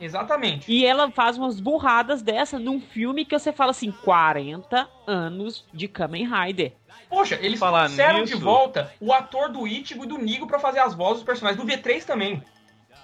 [0.00, 0.70] Exatamente.
[0.70, 5.86] E ela faz umas burradas dessa num filme que você fala assim, 40 anos de
[5.88, 6.72] Kamen Rider.
[7.08, 10.58] Poxa, eles Falar trouxeram nisso- de volta o ator do Ichigo e do Nigo pra
[10.58, 12.42] fazer as vozes dos personagens do V3 também.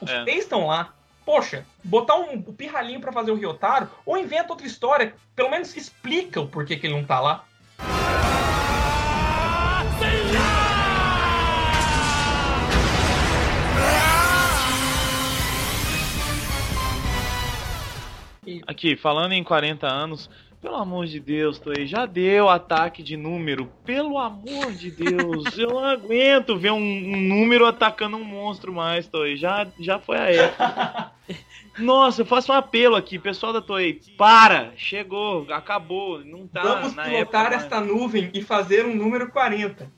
[0.00, 0.22] Os É.
[0.24, 0.94] três estão lá.
[1.24, 5.76] Poxa, botar um, o pirralhinho pra fazer o Ryotaro, ou inventa outra história, pelo menos
[5.76, 7.44] explica o porquê que ele não tá lá.
[18.67, 20.29] Aqui, falando em 40 anos,
[20.61, 23.71] pelo amor de Deus, Toei, já deu ataque de número.
[23.85, 29.07] Pelo amor de Deus, eu não aguento ver um, um número atacando um monstro mais,
[29.09, 29.37] Toei.
[29.37, 31.13] Já, já foi a época.
[31.79, 34.01] Nossa, eu faço um apelo aqui, pessoal da Toei.
[34.19, 34.73] Para!
[34.77, 37.43] Chegou, acabou, não tá Vamos na pilotar época.
[37.51, 37.63] mais.
[37.63, 39.91] esta nuvem e fazer um número 40.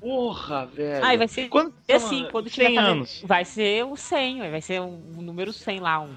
[0.00, 1.04] Porra, velho.
[1.04, 3.22] E vai ser Quando, é assim, quando 100 tiver fazendo- anos.
[3.24, 6.10] Vai ser o 100, ué, vai ser um, um número 100 lá, um...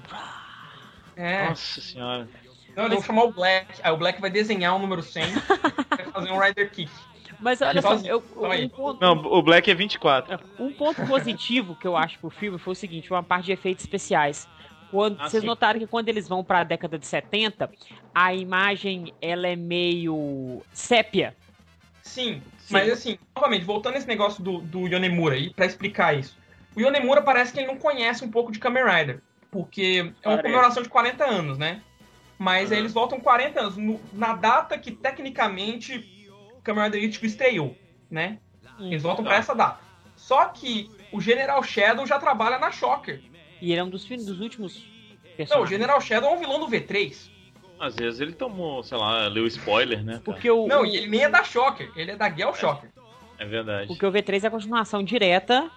[1.16, 1.48] É.
[1.48, 2.28] Nossa senhora.
[2.76, 3.80] Não, eles vão chamar o Black.
[3.82, 5.32] Aí o Black vai desenhar o número 100 e
[5.96, 6.90] vai fazer um Rider Kick.
[7.40, 10.38] Mas olha só, eu, um ponto, Não, o Black é 24.
[10.58, 13.84] Um ponto positivo que eu acho pro filme foi o seguinte, uma parte de efeitos
[13.84, 14.48] especiais.
[14.90, 15.46] Quando, Ah, vocês sim.
[15.46, 17.70] notaram que quando eles vão pra década de 70,
[18.14, 21.36] a imagem ela é meio sépia.
[22.02, 26.36] Sim, mas assim, novamente, voltando a esse negócio do, do Yonemura aí, pra explicar isso.
[26.76, 29.20] O Yonemura parece que ele não conhece um pouco de Kamen Rider,
[29.54, 31.80] porque é uma comemoração de 40 anos, né?
[32.36, 32.82] Mas aí Uhum.
[32.82, 36.28] eles voltam 40 anos, no- na data que tecnicamente
[36.66, 37.76] o Rider Ichigo estreou,
[38.10, 38.38] né?
[38.80, 39.38] Eles voltam pra Tá.
[39.38, 39.78] essa data.
[40.16, 43.22] Só que o General Shadow já trabalha na Shocker.
[43.62, 44.82] E ele é um dos, filmes, dos últimos Não,
[45.32, 45.70] o personagens.
[45.70, 47.30] General Shadow é um vilão do V3.
[47.78, 50.12] Às vezes ele tomou, sei lá, leu spoiler, né?
[50.14, 50.24] cara?
[50.24, 52.90] Porque o, Não, e ele nem é da Shocker, ele é da Gel Shocker.
[53.38, 53.86] É verdade.
[53.86, 55.70] porque o V3 é a continuação direta,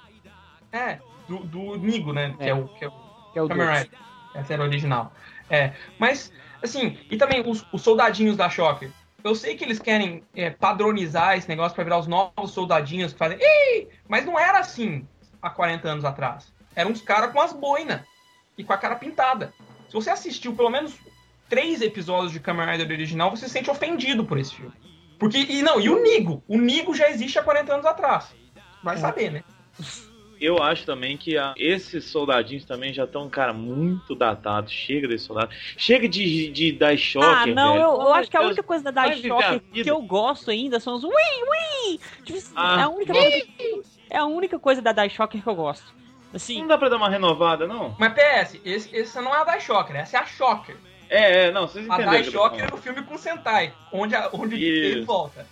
[0.72, 2.34] É, do, do Nigo, né?
[2.38, 2.50] Que É.
[2.50, 2.92] é o, que é o
[3.38, 3.80] que é o Kamen 2.
[3.80, 4.00] Rider.
[4.34, 5.14] Essa era a original.
[5.50, 6.32] É, mas,
[6.64, 8.92] assim, e também os, os soldadinhos da Shocker.
[9.24, 13.20] Eu sei que eles querem é, padronizar esse negócio pra virar os novos soldadinhos que
[13.20, 13.38] fazem.
[13.40, 13.90] Ei!
[14.08, 15.08] Mas não era assim
[15.42, 16.54] há 40 anos atrás.
[16.76, 18.02] Eram uns caras com as boinas
[18.58, 19.54] e com a cara pintada.
[19.88, 20.96] Se você assistiu pelo menos
[21.50, 24.74] três episódios de Kamen Rider original, você se sente ofendido por esse filme.
[25.18, 26.44] Porque, e não, e o Nigo?
[26.48, 28.36] O Nigo já existe há 40 anos atrás.
[28.84, 29.44] Vai saber, né?
[30.40, 34.72] Eu acho também que a- esses soldadinhos também já estão, cara, muito datados.
[34.72, 35.50] Chega desse soldado.
[35.78, 37.26] Chega de, de dar choque.
[37.26, 37.84] Ah, não, velho.
[37.86, 40.96] eu, eu acho que a única coisa da a Shocker que eu gosto ainda são
[40.96, 42.00] os ui, ui!
[42.24, 42.80] Tipo, Ah.
[42.80, 43.46] é a única coisa,
[44.10, 45.96] é a única coisa da Dai Shocker que eu gosto.
[46.34, 47.96] Assim, Não dá pra dar uma renovada, não?
[47.98, 50.76] Mas PS, esse, essa não é a Dai Shocker, essa é a Shocker.
[51.10, 52.18] É, é, não, vocês A entenderam.
[52.18, 54.98] Eu tô Shocker é no filme com Sentai, onde, a- onde Isso.
[54.98, 55.48] ele volta.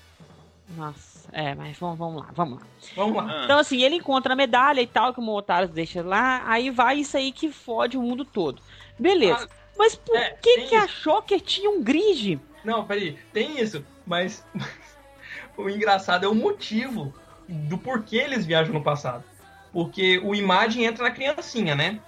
[0.75, 2.67] nossa, é, mas vamos, vamos lá, vamos lá.
[2.95, 3.27] Vamos lá.
[3.29, 6.69] Ah, Então, assim, ele encontra a medalha e tal, que o Motaros deixa lá, aí
[6.69, 8.61] vai isso aí que fode o mundo todo.
[8.97, 9.49] Beleza.
[9.77, 10.95] Mas por é, que que a isso.
[10.95, 12.39] Shocker tinha um grid?
[12.63, 14.45] Não, peraí, tem isso, mas
[15.57, 17.13] o engraçado é o motivo
[17.47, 19.23] do porquê eles viajam no passado.
[19.71, 21.99] Porque o Imagem entra na criancinha, né?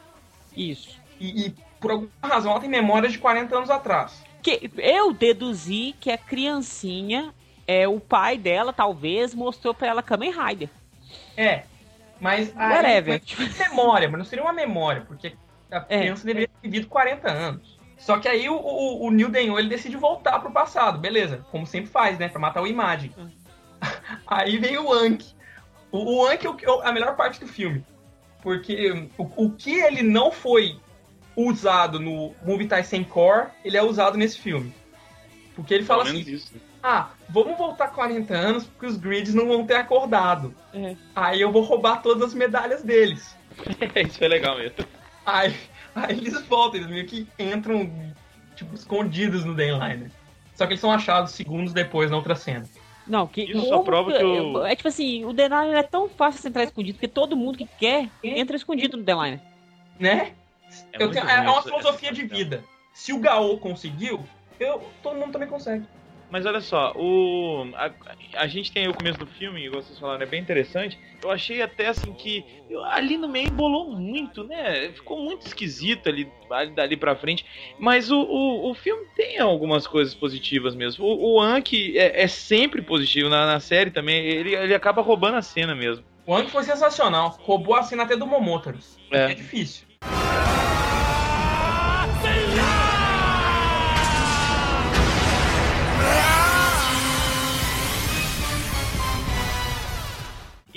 [0.55, 0.97] Isso.
[1.19, 4.23] E, e por alguma razão ela tem memórias de 40 anos atrás.
[4.41, 7.33] Que eu deduzi que a criancinha,
[7.67, 10.69] é o pai dela, talvez, mostrou pra ela Kamen Rider.
[11.35, 11.63] É,
[12.19, 13.21] mas aí, Whatever.
[13.37, 15.33] mas memória, mas não seria uma memória, porque
[15.69, 17.77] a É, criança deveria ter vivido 40 anos.
[17.97, 21.65] Só que aí o, o, o Neil Denho, ele decide voltar pro passado, beleza, como
[21.67, 23.11] sempre faz, né, pra matar o Imagem.
[23.17, 23.29] Hum.
[24.25, 25.35] Aí vem o Anki.
[25.91, 27.83] O, o Anki é o que- é a melhor parte do filme.
[28.41, 30.79] Porque o, o que ele não foi
[31.35, 34.73] usado no Movie Tyson Core, ele é usado nesse filme.
[35.55, 36.53] Porque ele fala assim, isso.
[36.87, 40.53] Ah, vamos voltar 40 anos porque os grids não vão ter acordado.
[40.73, 40.95] É.
[41.15, 43.35] Aí eu vou roubar todas as medalhas deles.
[44.07, 44.77] isso foi legal mesmo.
[45.25, 45.53] Aí,
[45.95, 47.91] aí eles voltam, eles meio que entram,
[48.55, 50.09] tipo, escondidos no Dayliner.
[50.55, 52.65] Só que eles são achados segundos depois na outra cena.
[53.05, 56.41] Não, que Isso só prova que o- É tipo assim, o Denline é tão fácil
[56.41, 59.39] de entrar escondido, porque todo mundo que quer entra escondido no Denline.
[59.99, 60.33] Né?
[60.91, 62.63] É tenho- é uma filosofia de vida.
[62.93, 64.25] Se o Gaô conseguiu,
[64.59, 65.85] eu, todo mundo também consegue.
[66.29, 67.89] Mas olha só, o a,
[68.35, 70.99] a gente tem aí o começo do filme, igual vocês falaram, é bem interessante.
[71.23, 74.89] Eu achei até assim que eu- ali no meio embolou muito, né?
[74.93, 77.45] Ficou muito esquisito ali ali dali pra frente.
[77.79, 81.05] Mas o, o, o filme tem algumas coisas positivas mesmo.
[81.05, 84.25] O, o Anki é, é sempre positivo na, na série também.
[84.25, 86.03] Ele, ele acaba roubando a cena mesmo.
[86.25, 87.37] O Anki foi sensacional.
[87.41, 88.97] Roubou a cena até do Momotaros.
[89.11, 89.31] É.
[89.31, 89.87] É difícil.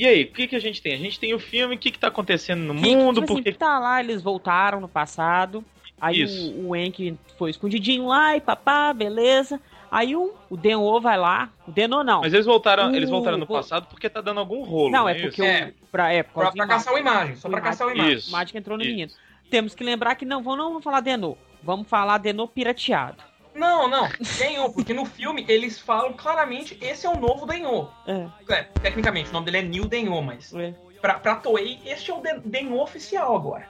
[0.00, 0.94] E aí, o que, que a gente tem?
[0.94, 3.42] A gente tem o filme, o que, que tá acontecendo no Que, mundo, tipo assim,
[3.42, 5.62] porque tá lá, eles voltaram no passado.
[6.00, 6.52] Aí Isso.
[6.52, 9.60] o, o Enki foi escondidinho lá e papá, beleza.
[9.90, 11.50] Aí o, o Denô vai lá.
[11.68, 12.20] O Denô não.
[12.22, 14.90] Mas eles voltaram, O- eles voltaram no o- passado porque tá dando algum rolo.
[14.90, 15.22] não, é isso?
[15.24, 15.74] porque É.
[15.82, 15.86] o.
[15.88, 17.36] Pra, é, por Pra, pra caçar uma imagem.
[17.36, 18.14] Só pra caçar uma imagem.
[18.14, 18.32] Isso.
[18.32, 18.90] Mágica entrou no Isso.
[18.92, 19.12] menino.
[19.50, 21.36] Temos que lembrar que não, vamos- não vamos falar Denô.
[21.62, 23.22] Vamos falar Denô pirateado.
[23.54, 24.08] Não, não.
[24.38, 27.88] Denho, porque no filme eles falam claramente esse é o novo Denho.
[28.06, 30.74] É, É, tecnicamente, o nome dele é Neil Denho, mas é.
[31.00, 33.68] pra, pra Toei, este é o Den- Denho oficial agora.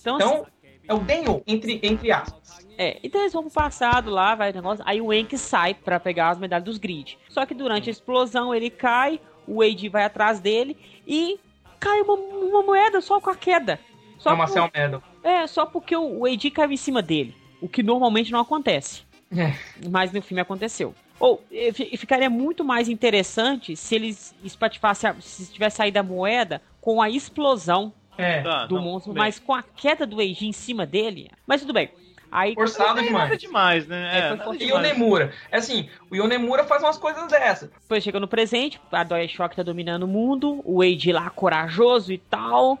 [0.00, 0.46] Então, assim, Então,
[0.88, 2.66] é o Denho, entre, entre aspas.
[2.76, 4.82] É, então eles vão pro passado lá, vai o negócio.
[4.86, 7.18] Aí o Enki sai pra pegar as medalhas dos grid.
[7.28, 10.76] Só que durante a explosão ele cai, o Wade vai atrás dele
[11.06, 11.38] e
[11.78, 13.78] cai uma, uma moeda só com a queda.
[14.18, 15.02] Só é uma por-.
[15.22, 17.34] É, só porque o Wade caiu em cima dele.
[17.60, 19.02] O que normalmente não acontece.
[19.36, 19.54] É.
[19.90, 20.94] Mas no filme aconteceu.
[21.18, 27.00] Ou fi- ficaria muito mais interessante se eles espatifassem, se tivesse saído a moeda com
[27.00, 28.42] a explosão É.
[28.42, 29.22] Tá, do não, monstro, bem.
[29.22, 31.30] mas com a queda do Eiji em cima dele.
[31.46, 31.90] Mas tudo bem.
[32.30, 33.38] Aí Forçado demais.
[33.38, 34.10] demais, né?
[34.10, 34.56] É, É, foi.
[34.58, 34.78] E o.
[34.78, 35.32] Nemura.
[35.50, 37.68] É assim, o Yonemura faz umas coisas dessas.
[37.70, 42.10] Depois chega no presente, a Doi Shock tá dominando o mundo, o Wade lá corajoso
[42.10, 42.78] e tal,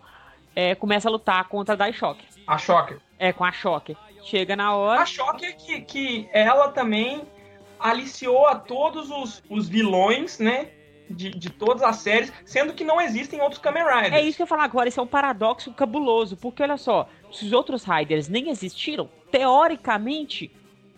[0.56, 2.24] é, começa a lutar contra a Dai Shock.
[2.46, 2.98] A Shocker.
[3.18, 3.94] É, com a Shock.
[4.22, 5.02] Chega na hora.
[5.02, 7.22] A Shocker que, que ela também
[7.78, 10.68] aliciou a todos os, os vilões, né?
[11.10, 14.14] De, de todas as séries, sendo que não existem outros Kamen Riders.
[14.14, 17.06] É isso que eu ia falar agora, esse é um paradoxo cabuloso, porque olha só,
[17.30, 20.50] se os outros Riders nem existiram, teoricamente,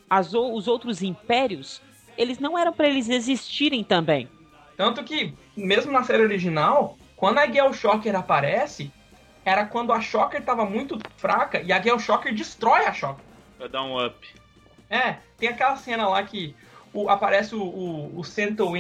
[0.08, 1.82] as os outros impérios,
[2.16, 4.28] eles não eram pra eles existirem também.
[4.76, 8.92] Tanto que, mesmo na série original, quando a Gale Shocker aparece,
[9.44, 13.24] era quando a Shocker tava muito fraca e a Gale Shocker destrói a Shocker.
[13.58, 14.26] Pra dar um up.
[14.90, 16.54] É, tem aquela cena lá que
[16.92, 18.22] o- aparece o, o, o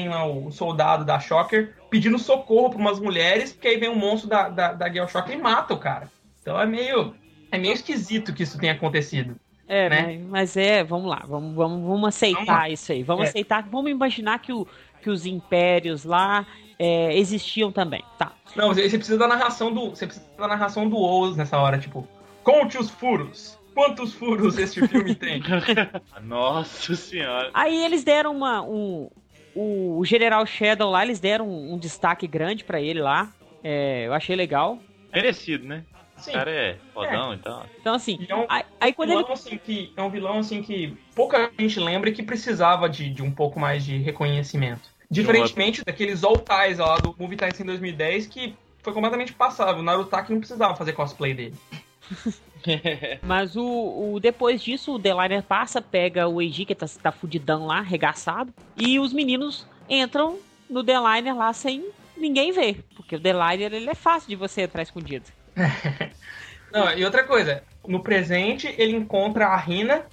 [0.08, 4.28] lá, o soldado da Shocker, pedindo socorro pra umas mulheres, porque aí vem um monstro
[4.28, 6.08] da, da, da Gale Shocker e mata o cara.
[6.40, 7.14] Então é meio.
[7.50, 9.36] É meio esquisito que isso tenha acontecido.
[9.66, 10.02] É, Né?
[10.02, 12.68] mas, mas é, vamos lá, vamos, vamos, vamos aceitar Vamos lá.
[12.68, 13.02] isso aí.
[13.02, 13.28] Vamos É.
[13.28, 14.66] aceitar, vamos imaginar que, o,
[15.00, 16.44] que os impérios lá
[16.78, 18.02] é, existiam também.
[18.18, 18.32] Tá.
[18.56, 19.90] Não, você você precisa da narração do.
[19.90, 22.06] Você precisa da narração do Oz nessa hora, tipo,
[22.42, 23.58] conte os furos.
[23.74, 25.42] Quantos furos este filme tem?
[26.22, 27.50] Nossa senhora.
[27.52, 28.62] Aí eles deram uma.
[28.62, 29.10] Um,
[29.54, 33.32] o, o General Shadow lá, eles deram um, um destaque grande pra ele lá.
[33.62, 34.78] É, eu achei legal.
[35.12, 35.84] Merecido, né?
[36.16, 36.30] Sim.
[36.30, 37.66] O cara é fodão e tal.
[37.80, 39.18] Então, assim, é um aí, aí quando ele.
[39.18, 43.10] vilão, assim, que, é um vilão assim que pouca gente lembra e que precisava de,
[43.10, 44.93] de um pouco mais de reconhecimento.
[45.10, 49.80] Diferentemente daqueles All Ties lá do Movie Ties em 2010 que foi completamente passável.
[49.80, 51.54] O Narutaki não precisava fazer cosplay dele.
[53.22, 57.66] Mas o, o- depois disso, o Deliner passa, pega o Eiji, que tá, tá fudidão
[57.66, 60.38] lá, arregaçado, e os meninos entram
[60.68, 61.86] no Deliner lá sem
[62.16, 62.84] ninguém ver.
[62.96, 65.26] Porque o Deliner ele é fácil de você entrar escondido.
[66.72, 70.06] Não, e outra coisa, no presente ele encontra a Rina,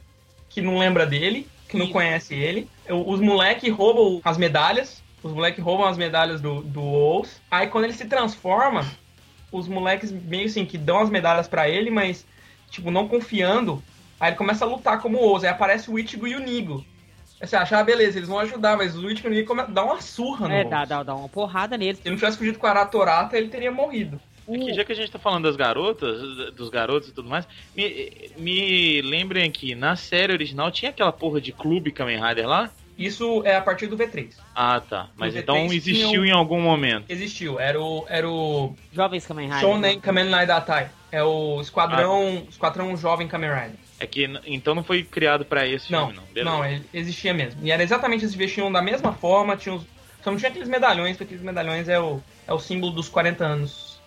[0.48, 2.70] que não lembra dele, que não conhece ele.
[2.92, 5.02] Os moleques roubam as medalhas.
[5.24, 7.42] Os moleques roubam as medalhas do, do Oz.
[7.50, 8.86] Aí quando ele se transforma,
[9.52, 12.26] os moleques meio assim que dão as medalhas pra ele, mas
[12.70, 13.84] tipo, não confiando.
[14.20, 15.44] Aí ele começa a lutar como o Oz.
[15.44, 16.84] Aí aparece o Ichigo e o Nigo.
[17.40, 19.66] Aí você acha, ah, beleza, eles vão ajudar, mas o Ichigo e o Nigo come-
[19.68, 21.98] dá uma surra no É, dá, dá, dá uma porrada neles.
[21.98, 24.20] Se ele não tivesse fugido com a Aratorata, ele teria morrido.
[24.48, 26.20] O- Aqui, já que a gente tá falando das garotas,
[26.56, 31.40] dos garotos e tudo mais, me, me lembrem aqui, na série original tinha aquela porra
[31.40, 32.70] de clube Kamen Rider lá?
[33.06, 34.30] Isso é a partir do V3.
[34.56, 35.10] Ah, tá.
[35.16, 37.06] Mas então V3 existiu tinham- em algum momento.
[37.10, 37.60] Existiu.
[37.60, 39.60] Era o, era o Jovens Kamen Rider.
[39.62, 40.90] Shonen Kamen Rider Datai.
[41.12, 43.76] É o Esquadrão, Esquadrão Jovem Kamen Rider.
[44.00, 46.34] É que então não foi criado pra esse Não, filme, não.
[46.34, 46.50] Beleza.
[46.58, 47.60] não, ele existia mesmo.
[47.64, 49.86] E era exatamente, eles vestiam da mesma forma, tinham os-
[50.24, 53.44] só não tinha aqueles medalhões, porque aqueles medalhões é o, é o símbolo dos 40
[53.46, 54.00] anos.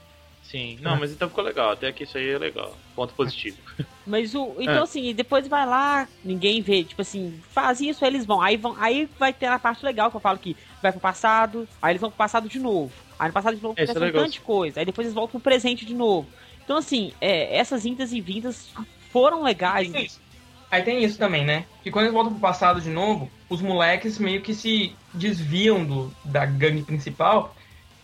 [0.43, 0.79] Sim.
[0.81, 1.71] Não, mas então ficou legal.
[1.73, 2.77] Até que isso aí é legal.
[2.95, 3.57] Ponto positivo.
[4.07, 4.57] Mas o.
[4.59, 4.83] Então, É.
[4.83, 8.41] assim, depois vai lá, ninguém vê, tipo assim, faz isso, aí eles vão.
[8.41, 8.75] Aí vão.
[8.79, 12.01] Aí vai ter a parte legal que eu falo que vai pro passado, aí eles
[12.01, 12.93] vão pro passado de novo.
[13.19, 14.23] Aí no passado de novo É, isso é acontece um legal.
[14.25, 14.81] tanto de coisa.
[14.81, 16.29] Aí depois eles voltam pro presente de novo.
[16.65, 18.69] Então, assim, é, essas indas e vindas
[19.11, 19.91] foram legais.
[19.91, 20.21] Tem isso.
[20.71, 21.67] Aí tem isso também, né?
[21.83, 26.13] Que quando eles voltam pro passado de novo, os moleques meio que se desviam do,
[26.25, 27.55] da gangue principal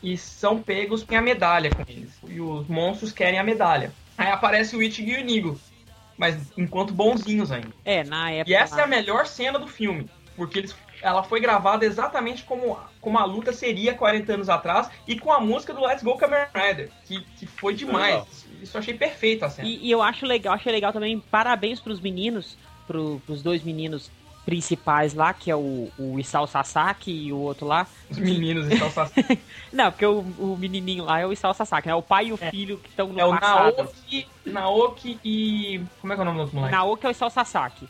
[0.03, 2.11] e são pegos com a medalha com eles.
[2.28, 3.92] E os monstros querem a medalha.
[4.16, 5.61] Aí aparece o Ichigo e o Nigo.
[6.20, 7.72] Mas enquanto bonzinhos ainda.
[7.82, 8.50] É, na época.
[8.50, 10.06] E essa é a melhor cena do filme.
[10.36, 15.18] Porque eles, ela foi gravada exatamente como, como a luta seria 40 anos atrás e
[15.18, 16.90] com a música do Let's Go Kamen Rider.
[17.06, 18.12] Que, que foi demais.
[18.12, 18.28] Legal.
[18.62, 19.66] Isso eu achei perfeito a cena.
[19.66, 24.10] E, e eu acho legal, achei legal também, parabéns pros meninos, pro, pros dois meninos
[24.45, 27.86] principais lá, que é o, o Isao Sasaki e o outro lá.
[28.11, 29.09] Os meninos estão só
[29.72, 31.95] Não, porque o, o menininho lá é o Isao Sasaki, né?
[31.95, 33.76] O pai e o filho que estão no É o passado.
[33.76, 35.80] Naoki, Naoki e.
[36.01, 36.74] Como é que é o nome do outro moleque?
[36.74, 37.88] Naoki é o Isao Sasaki.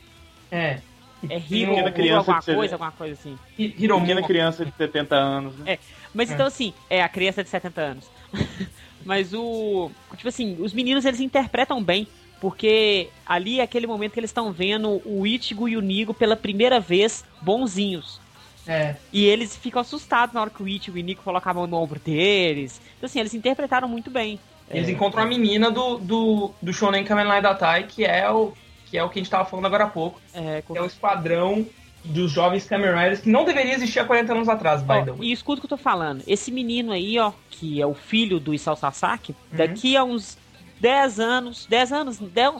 [0.50, 0.80] É.
[1.28, 3.38] É Hiro, o- criança alguma de ser- coisa, alguma coisa assim.
[3.58, 4.06] Hi- Hiromu.
[4.06, 5.78] Pequena criança de 70 anos, né?
[6.14, 6.34] Mas É.
[6.34, 8.10] então, assim, é a criança de 70 anos.
[9.04, 9.90] Mas o.
[10.16, 12.06] Tipo assim, os meninos eles interpretam bem.
[12.40, 16.36] Porque ali é aquele momento que eles estão vendo o Ichigo e o Nigo pela
[16.36, 18.20] primeira vez bonzinhos.
[18.66, 18.96] É.
[19.12, 21.66] E eles ficam assustados na hora que o Ichigo e o Nico colocam a mão
[21.66, 22.80] no ombro deles.
[22.96, 24.38] Então, assim, eles interpretaram muito bem.
[24.70, 28.52] Eles É, encontram a menina do, do, do Shonen Kamen Rider Datai, que é o
[28.88, 30.20] que é o que a gente tava falando agora há pouco.
[30.34, 31.64] é, Que é o esquadrão
[32.04, 35.04] dos jovens Kamen Riders que não deveria existir há 40 anos atrás, way.
[35.20, 36.24] e escuta o que eu tô falando.
[36.26, 39.58] Esse menino aí, ó, que é o filho do Isao Sasaki, Uhum.
[39.58, 40.36] daqui a uns
[40.80, 42.18] 10 anos, 10 anos,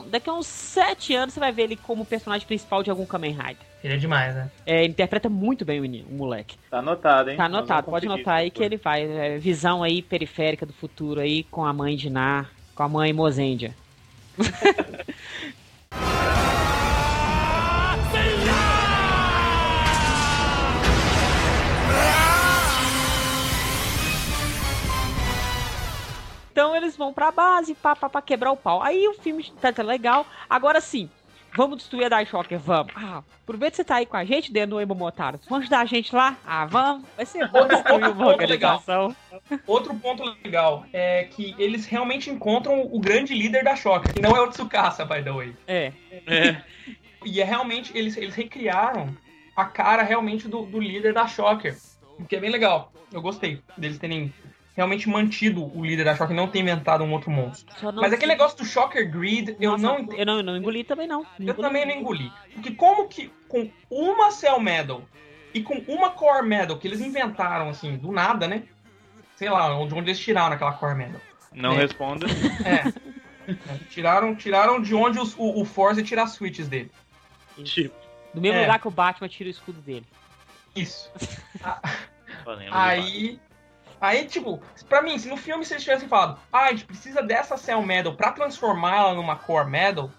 [0.09, 3.31] daqui a uns 7 anos você vai ver ele como personagem principal de algum Kamen
[3.31, 3.71] Rider.
[3.83, 4.51] Ele é demais, né?
[4.65, 6.55] É, ele interpreta muito bem o menino, o moleque.
[6.69, 7.37] Tá anotado, hein?
[7.37, 9.03] Tá anotado, pode anotar aí que ele vai.
[9.03, 13.11] é, visão aí periférica do futuro aí com a mãe de Nar, com a mãe
[13.11, 13.73] Mozendia.
[26.61, 28.83] Então eles vão pra base, pá, pá, pra quebrar o pau.
[28.83, 30.27] Aí o filme tá, tá legal.
[30.47, 31.09] Agora sim,
[31.57, 32.93] vamos destruir a Daishocker, vamos.
[32.95, 35.39] Ah, aproveita que você tá aí com a gente dentro do Emomotaro.
[35.49, 36.37] Vamos ajudar a gente lá?
[36.45, 37.03] Ah, vamos.
[37.17, 39.15] Vai ser bom destruir uma organização.
[39.65, 44.37] Outro ponto legal é que eles realmente encontram o grande líder da Shocker, que não
[44.37, 45.55] é o Tsukasa, by the way.
[45.67, 45.91] É.
[46.27, 46.61] É.
[47.23, 49.15] E é realmente, eles, eles recriaram
[49.55, 51.75] a cara realmente do, do líder da Shocker.
[52.17, 52.91] O que é bem legal.
[53.13, 54.33] Eu gostei deles terem
[54.81, 57.73] realmente mantido o líder da Shocker e não ter inventado um outro monstro.
[57.83, 59.97] Não Mas aquele negócio do Shocker Greed, eu Nossa, não.
[60.13, 61.25] Eu não, eu não engoli também, não.
[61.39, 62.31] Eu também não engoli.
[62.53, 65.03] Porque como que com uma Cell Medal
[65.53, 68.63] e com uma Core Medal que eles inventaram, assim, do nada, né?
[69.35, 71.21] Sei lá, de onde eles tiraram aquela Core Medal.
[71.53, 71.77] Não É.
[71.77, 72.25] responda.
[72.65, 72.91] É.
[73.89, 76.91] tiraram, tiraram de onde os- o, o Force tira as switches dele.
[77.63, 77.95] tipo,
[78.33, 78.61] Do mesmo É.
[78.61, 80.05] lugar que o Batman tira o escudo dele.
[80.75, 81.11] Isso.
[82.45, 83.39] falando Aí.
[84.01, 87.21] Aí, tipo, pra mim, se no filme se eles tivessem falado, ah, a gente precisa
[87.21, 90.09] dessa Cell Medal pra transformá-la numa Core Medal,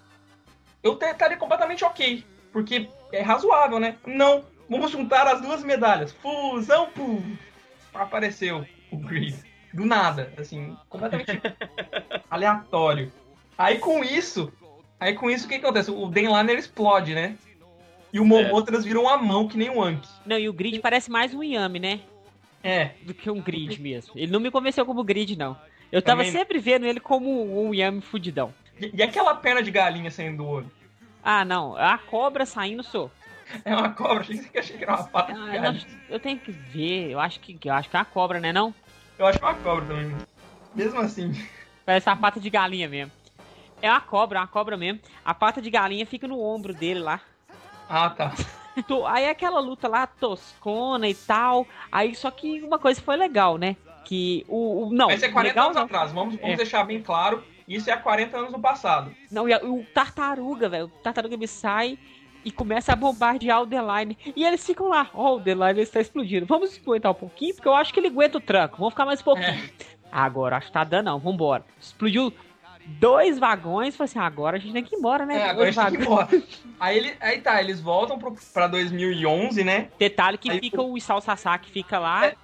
[0.81, 2.25] eu estaria completamente ok.
[2.53, 3.97] Porque é razoável, né?
[4.05, 4.45] Não.
[4.69, 6.13] Vamos juntar as duas medalhas.
[6.13, 7.35] Fusão, pum.
[7.93, 9.35] Apareceu o Greed.
[9.73, 11.41] Do nada, assim, completamente
[12.31, 13.11] aleatório.
[13.57, 14.53] Aí com isso,
[14.99, 15.91] aí com isso o que acontece?
[15.91, 17.35] O Denliner explode, né?
[18.13, 20.07] E o Momotras virou uma mão que nem o Anki.
[20.25, 22.01] Não, e o grid parece mais um Yami, né?
[22.63, 24.13] É, Do que um grid mesmo.
[24.15, 25.57] Ele não me convenceu como grid, não.
[25.91, 28.53] Eu tava Também sempre vendo ele como um Yami fudidão.
[28.79, 30.71] E, e aquela perna de galinha saindo do olho?
[31.21, 31.75] Ah, não.
[31.77, 33.11] A cobra saindo, sou.
[33.65, 35.71] É uma cobra, achei que achei que era uma pata de Ah, galinha.
[35.71, 37.11] não, eu tenho que ver.
[37.11, 38.51] Eu acho que, eu acho que é uma cobra, né?
[38.53, 38.73] Não?
[39.19, 40.15] Eu acho que é uma cobra também.
[40.73, 41.31] Mesmo assim.
[41.85, 43.11] Parece uma pata de galinha mesmo.
[43.81, 45.01] É uma cobra, é uma cobra mesmo.
[45.23, 47.19] A pata de galinha fica no ombro dele lá.
[47.89, 48.33] Ah, tá.
[49.07, 51.67] Aí aquela luta lá, toscona e tal.
[51.91, 53.75] Aí só que uma coisa foi legal, né?
[54.05, 54.87] Que o.
[54.87, 55.83] o- não, Mas é 40 legal anos não.
[55.85, 56.57] atrás, vamos, vamos É.
[56.57, 57.43] deixar bem claro.
[57.67, 59.15] Isso é há 40 anos no passado.
[59.31, 60.85] Não, e o tartaruga, velho.
[60.85, 61.97] O tartaruga me sai
[62.43, 64.17] e começa a bombardear o Deline.
[64.35, 65.09] E eles ficam lá.
[65.13, 66.45] Ó, o Deline está explodindo.
[66.45, 68.77] Vamos aguentar um pouquinho, porque eu acho que ele aguenta o tranco.
[68.79, 69.47] Vamos ficar mais um pouquinho.
[69.47, 69.69] É.
[70.11, 71.19] Agora, acho que tá dando não.
[71.19, 71.63] Vambora.
[71.79, 72.33] Explodiu
[72.85, 75.35] dois vagões, falou assim, agora a gente tem que ir embora, né?
[75.37, 76.43] É, agora a dois gente tem que ir embora.
[76.79, 79.89] Aí, ele, aí tá, eles voltam pro, pra 2011, né?
[79.97, 82.27] Detalhe que Aí fica o- o Isao Sasaki, fica lá.
[82.27, 82.35] É.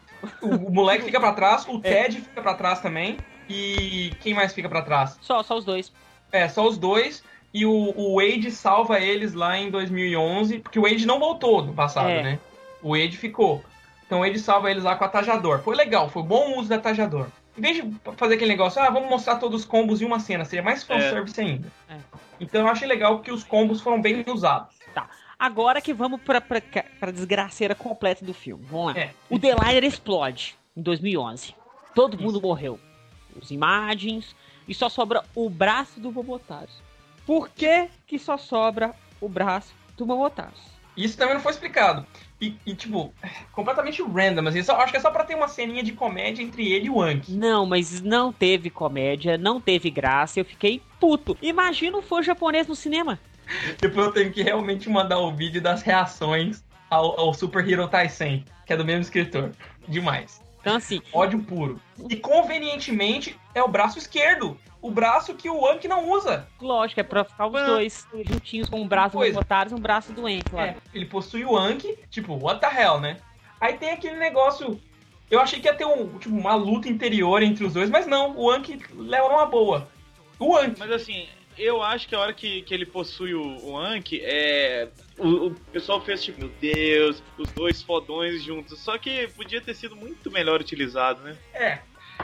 [0.42, 2.04] O, o moleque fica pra trás, o É.
[2.04, 3.18] Ted fica pra trás também.
[3.50, 5.18] E quem mais fica pra trás?
[5.22, 5.92] Só, só os dois.
[6.32, 7.24] É, só os dois.
[7.52, 11.74] E o, o Wade salva eles lá em 2011, porque o Wade não voltou no
[11.74, 12.22] passado, É.
[12.22, 12.40] né?
[12.84, 13.64] O Wade ficou.
[14.06, 15.60] Então o Wade salva eles lá com a Tajador.
[15.64, 17.28] Foi legal, foi bom uso da Tajador.
[17.60, 20.45] Em vez de fazer aquele negócio, ah, vamos mostrar todos os combos em uma cena,
[20.45, 21.70] seria mais fanservice ainda.
[21.89, 21.97] É.
[22.39, 24.80] Então eu achei legal que os combos foram bem usados.
[25.38, 26.62] Agora que vamos pra, pra,
[26.99, 28.66] pra desgraceira completa do filme.
[28.70, 28.99] Vamos lá.
[28.99, 29.14] É.
[29.30, 31.53] O The Liner explode em 2011.
[31.93, 32.80] Todo mundo morreu.
[33.41, 34.36] Os imagens.
[34.68, 36.70] E só sobra o braço do Momotaro.
[37.26, 40.53] Por que que só sobra o braço do Momotaro?
[40.95, 42.05] Isso também não foi explicado.
[42.42, 43.14] E, e, tipo,
[43.52, 44.64] completamente random, assim.
[44.64, 47.02] Só, acho que é só pra ter uma ceninha de comédia entre ele e o
[47.02, 47.34] Anki.
[47.34, 50.40] Não, mas não teve comédia, não teve graça.
[50.40, 51.38] Eu fiquei puto.
[51.42, 53.20] Imagina um fã japonês no cinema.
[53.82, 58.46] Depois eu tenho que realmente mandar o vídeo das reações ao, ao Super Hero Taisen,
[58.66, 59.52] que é do mesmo escritor.
[59.88, 60.42] Demais.
[60.62, 61.80] Então, assim, Ódio puro.
[62.10, 64.58] E convenientemente é o braço esquerdo.
[64.82, 66.48] O braço que o Anki não usa.
[66.62, 70.28] lógico, é pra ficar os dois juntinhos com um braço do e um braço do
[70.28, 70.68] Enki lá.
[70.68, 73.18] É, ele possui o Anki, tipo, what the hell, né?
[73.60, 74.80] Aí tem aquele negócio.
[75.30, 78.36] Eu achei que ia ter um, tipo, uma luta interior entre os dois, mas não,
[78.38, 79.88] o Anki leva uma boa.
[80.40, 80.80] O Anki.
[80.80, 81.28] Mas assim,
[81.58, 84.88] eu acho que a hora que, que ele possui o, o Anki, é.
[85.18, 88.80] O, o pessoal fez tipo, meu Deus, os dois fodões juntos.
[88.80, 91.38] Só que podia ter sido muito melhor utilizado, né?
[91.54, 91.80] É.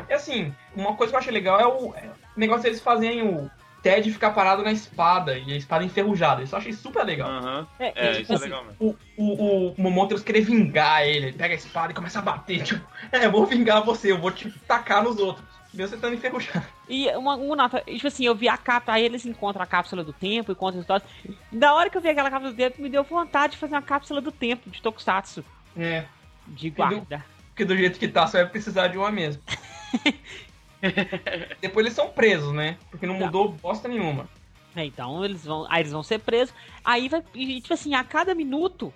[0.10, 3.22] É assim, uma coisa que eu achei legal é o, é o negócio deles fazerem
[3.24, 3.49] o
[3.82, 6.41] Ted ficar parado na espada e a espada enferrujada.
[6.41, 7.30] Isso eu achei super legal.
[7.30, 7.68] Aham.
[7.80, 8.78] É, É, tipo isso é assim, legal mesmo.
[8.80, 12.64] O, o, o Momoteros querer vingar ele, ele pega a espada e começa a bater,
[12.64, 15.45] tipo, é, eu vou vingar você, eu vou te tacar nos outros.
[15.74, 16.66] Mesmo você estando enferrujado.
[16.88, 20.03] E uma, uma nota, tipo assim, eu vi a cápsula, aí eles encontram a cápsula
[20.03, 21.10] do tempo e contam as histórias.
[21.51, 23.82] Da hora que eu vi aquela cápsula do tempo, me deu vontade de fazer uma
[23.82, 25.43] cápsula do tempo, de Tokusatsu,
[25.76, 26.06] É,
[26.47, 27.26] de guarda.
[27.47, 29.41] porque do jeito que tá, só vai precisar de uma mesmo.
[31.61, 32.77] Depois eles são presos, né?
[32.91, 33.25] Porque não Tá.
[33.25, 34.27] mudou bosta nenhuma.
[34.75, 36.53] É, Então eles vão, aí eles vão ser presos.
[36.83, 38.93] Aí vai, e, tipo assim, a cada minuto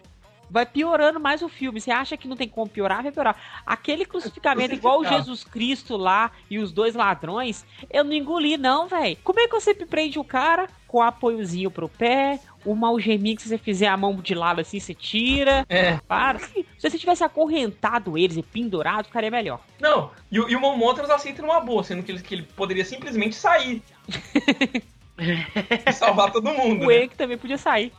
[0.49, 1.79] vai piorando mais o filme.
[1.79, 3.61] Você acha que não tem como piorar, vai piorar.
[3.65, 5.25] Aquele crucificamento igual o Crucificado.
[5.25, 9.17] Jesus Cristo lá e os dois ladrões, eu não engoli não, velho.
[9.23, 13.49] Como é que você prende o cara com apoiozinho pro pé, uma algeminha que se
[13.49, 15.65] você fizer a mão de lado assim, você tira.
[15.69, 15.97] É.
[16.07, 16.39] Para.
[16.39, 19.61] Se você tivesse acorrentado eles e pendurado, ficaria melhor.
[19.79, 22.83] Não, e, o- e o Momoteros aceita numa boa, sendo que ele, que ele poderia
[22.85, 23.81] simplesmente sair.
[25.87, 26.85] e salvar todo mundo.
[26.85, 27.03] O né?
[27.03, 27.91] Enk também podia sair.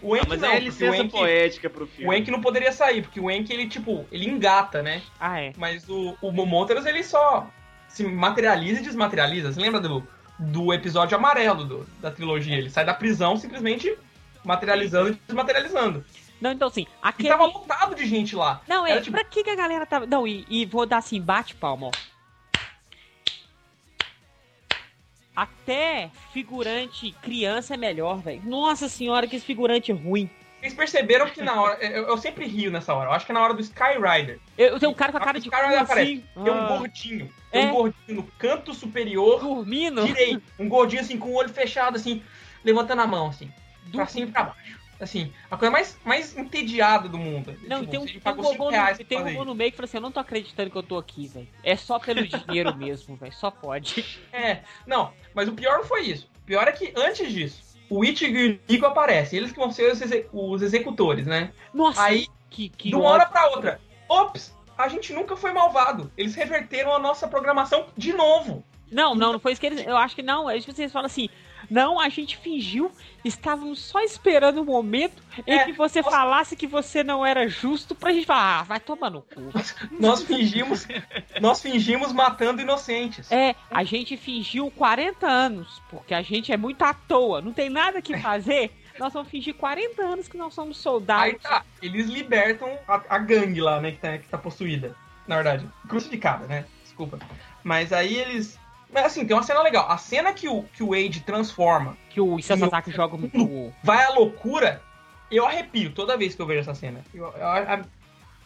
[0.00, 2.08] O Ah, Enki mas não, é licença o Enki, poética pro filme.
[2.08, 5.02] o Enki não poderia sair, porque o Enki, ele, tipo, ele engata, né?
[5.18, 5.52] Ah, é.
[5.56, 7.48] Mas o, o Momoteros, ele só
[7.88, 9.52] se materializa e desmaterializa.
[9.52, 10.06] Você lembra do,
[10.50, 12.56] do episódio amarelo do- da trilogia?
[12.56, 13.96] Ele sai da prisão simplesmente
[14.44, 16.04] materializando e desmaterializando.
[16.40, 17.28] Não, então assim, E aquele.
[17.28, 18.60] tava lotado de gente lá.
[18.66, 20.06] Não, é, Era tipo- pra que, que a galera tava.
[20.06, 21.90] Não, e, e vou dar assim, bate palma, ó.
[25.34, 28.42] Até figurante criança é melhor, velho.
[28.44, 30.28] Nossa senhora, que figurante ruim.
[30.62, 31.74] Vocês perceberam que na hora.
[31.84, 33.10] Eu, eu sempre rio nessa hora.
[33.10, 34.38] Eu acho que é na hora do Skyrider.
[34.56, 36.12] Eu, eu tenho um cara com a cara de Skyrider aparece.
[36.36, 36.44] assim.
[36.44, 37.30] Tem um ah, gordinho.
[37.50, 37.66] Tem É.
[37.66, 40.06] um gordinho no canto superior dormindo.
[40.06, 40.40] direito.
[40.60, 42.22] Um gordinho assim, com o olho fechado, assim,
[42.64, 43.50] levantando a mão, assim.
[43.90, 44.80] Pra Du- cima e pra baixo.
[45.00, 47.58] Assim, a coisa mais, mais entediada do mundo.
[47.66, 49.44] Não, Tipo, tem um, você tem um robô 5 reais no, pra tem um robô
[49.44, 51.48] no meio que fala assim: Eu não tô acreditando que eu tô aqui, velho.
[51.64, 53.32] É só pelo dinheiro mesmo, velho.
[53.32, 54.04] Só pode.
[54.32, 56.28] É, não, mas o pior não foi isso.
[56.36, 57.60] O pior é que antes disso,
[57.98, 59.38] o Ichigo e o Nico aparecem.
[59.38, 61.52] Eles que vão ser os, exe- os executores, né?
[61.72, 66.10] Nossa, Aí, que, que de uma hora pra outra, ops, a gente nunca foi malvado.
[66.16, 68.64] Eles reverteram a nossa programação de novo.
[68.90, 69.86] Não, não, não foi isso que eles.
[69.86, 70.50] Eu acho que não.
[70.50, 71.28] Eles vocês falam assim.
[71.72, 72.92] Não, a gente fingiu,
[73.24, 76.14] estávamos só esperando o momento em É, que você nossa.
[76.16, 79.40] falasse que você não era justo pra gente falar, ah, vai tomar no cu.
[79.98, 80.86] Nós fingimos,
[81.40, 83.32] nós fingimos matando inocentes.
[83.32, 87.70] É, a gente fingiu 40 anos, porque a gente é muito à toa, não tem
[87.70, 88.70] nada que fazer.
[88.98, 91.42] Nós vamos fingir 40 anos que nós somos Aí soldados.
[91.42, 94.94] tá, eles libertam a, a gangue lá, né, que tá, que tá possuída.
[95.26, 96.66] Na verdade, crucificada, né?
[96.84, 97.18] Desculpa.
[97.64, 98.58] Mas aí eles.
[98.92, 99.90] Mas assim, tem uma cena legal.
[99.90, 103.72] A cena que o, que o Wade transforma Que o Sasaki joga o.
[103.82, 104.82] vai à loucura,
[105.30, 107.02] eu arrepio toda vez que eu vejo essa cena.
[107.14, 107.82] Eu, eu- a-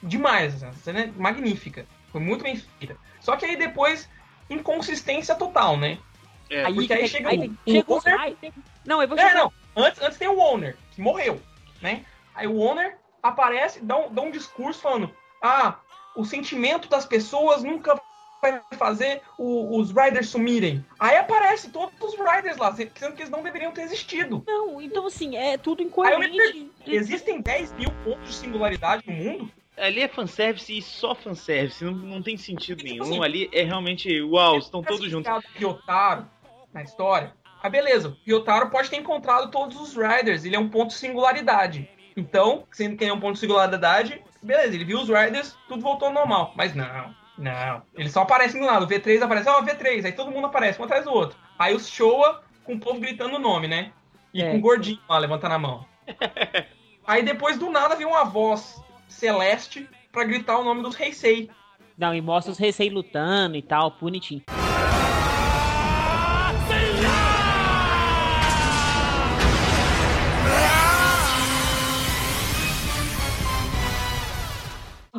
[0.03, 1.85] demais, essa cena é magnífica.
[2.13, 2.97] Foi muito bem feita.
[3.21, 4.09] Só que aí depois,
[4.49, 5.99] inconsistência total, né?
[6.49, 8.53] É, Aí, porque aí aí chega aí o- tem- o chega Owner- aí tem-
[8.85, 9.35] Não, eu vou É, chegar.
[9.35, 9.53] não.
[9.75, 11.43] Antes, antes tem o Owner, que morreu,
[11.83, 12.05] né?
[12.35, 15.11] Aí o Owner aparece, dá um, dá um discurso falando:
[15.43, 15.75] Ah,
[16.15, 18.01] o sentimento das pessoas nunca
[18.43, 20.85] vai fazer o- os Riders sumirem?
[20.99, 24.43] Aí aparece todos os Riders lá, sendo que eles não deveriam ter existido.
[24.47, 26.71] Não, então assim, é tudo incoerente.
[26.87, 29.51] Existem 10 mil pontos de singularidade no mundo?
[29.77, 33.03] Ali é fanservice e só fanservice, não, não tem sentido Tipo nenhum.
[33.03, 35.31] assim, Ali é realmente, uau, estão todos juntos.
[35.55, 36.27] Ryotaro
[36.73, 37.35] na história.
[37.63, 38.17] Ah, beleza.
[38.27, 40.45] Ryotaro pode ter encontrado todos os Riders.
[40.45, 41.89] Ele é um ponto de singularidade.
[42.17, 45.83] Então, sendo que ele é um ponto de singularidade, beleza, ele viu os Riders, tudo
[45.83, 46.55] voltou ao normal.
[46.57, 47.83] Mas não, não.
[47.95, 48.85] Eles só aparecem do lado.
[48.85, 50.05] O V3 aparece, ó, V3.
[50.05, 51.37] Aí todo mundo aparece, um atrás do outro.
[51.59, 53.93] Aí os Showa com o povo gritando o nome, né?
[54.35, 54.51] E É.
[54.51, 55.85] com o gordinho lá levantando a mão.
[57.07, 61.49] Aí depois do nada vem uma voz celeste pra gritar o nome dos Heisei.
[61.97, 64.43] Não, e mostra os recém lutando e tal, bonitinho.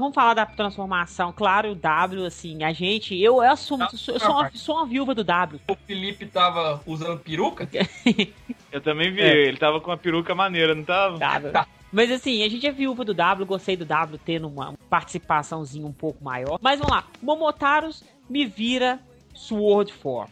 [0.08, 1.34] Vamos falar da transformação.
[1.34, 3.14] Claro, o W, assim, a gente.
[3.22, 5.60] Eu, eu assumo, eu sou, eu sou uma, sou uma viúva do W.
[5.68, 7.68] O Felipe tava usando peruca.
[8.72, 9.48] Eu também vi, É.
[9.48, 11.18] ele tava com uma peruca maneira, não tava?
[11.18, 11.66] W.
[11.92, 15.92] Mas assim, a gente é viúva do W, gostei do W tendo uma participaçãozinha um
[15.94, 16.58] pouco maior.
[16.62, 19.00] Mas vamos lá, Momotaros me vira
[19.34, 20.30] Sword Form.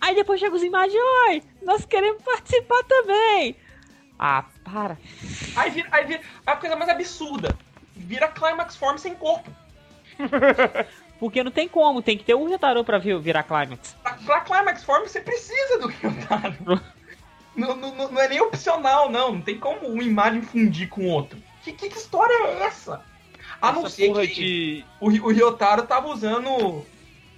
[0.00, 3.56] Aí depois chega os imagens, oi, nós queremos participar também.
[4.18, 4.98] Ah, para.
[5.56, 7.56] Aí vira, aí vira a coisa mais absurda.
[8.00, 9.50] Vira Climax Form sem corpo.
[11.18, 13.94] Porque não tem como, tem que ter o Ryotaro pra vir, virar Climax.
[14.02, 16.80] Pra, pra Climax Form você precisa do Ryotaro.
[17.54, 19.34] não, não, não não é nem opcional, não.
[19.34, 21.38] Não tem como uma imagem fundir com outra.
[21.62, 23.04] Que, que, que história é essa?
[23.60, 24.84] A não Essa ser porra que de.
[24.98, 26.84] o, o Ryotaro tava usando,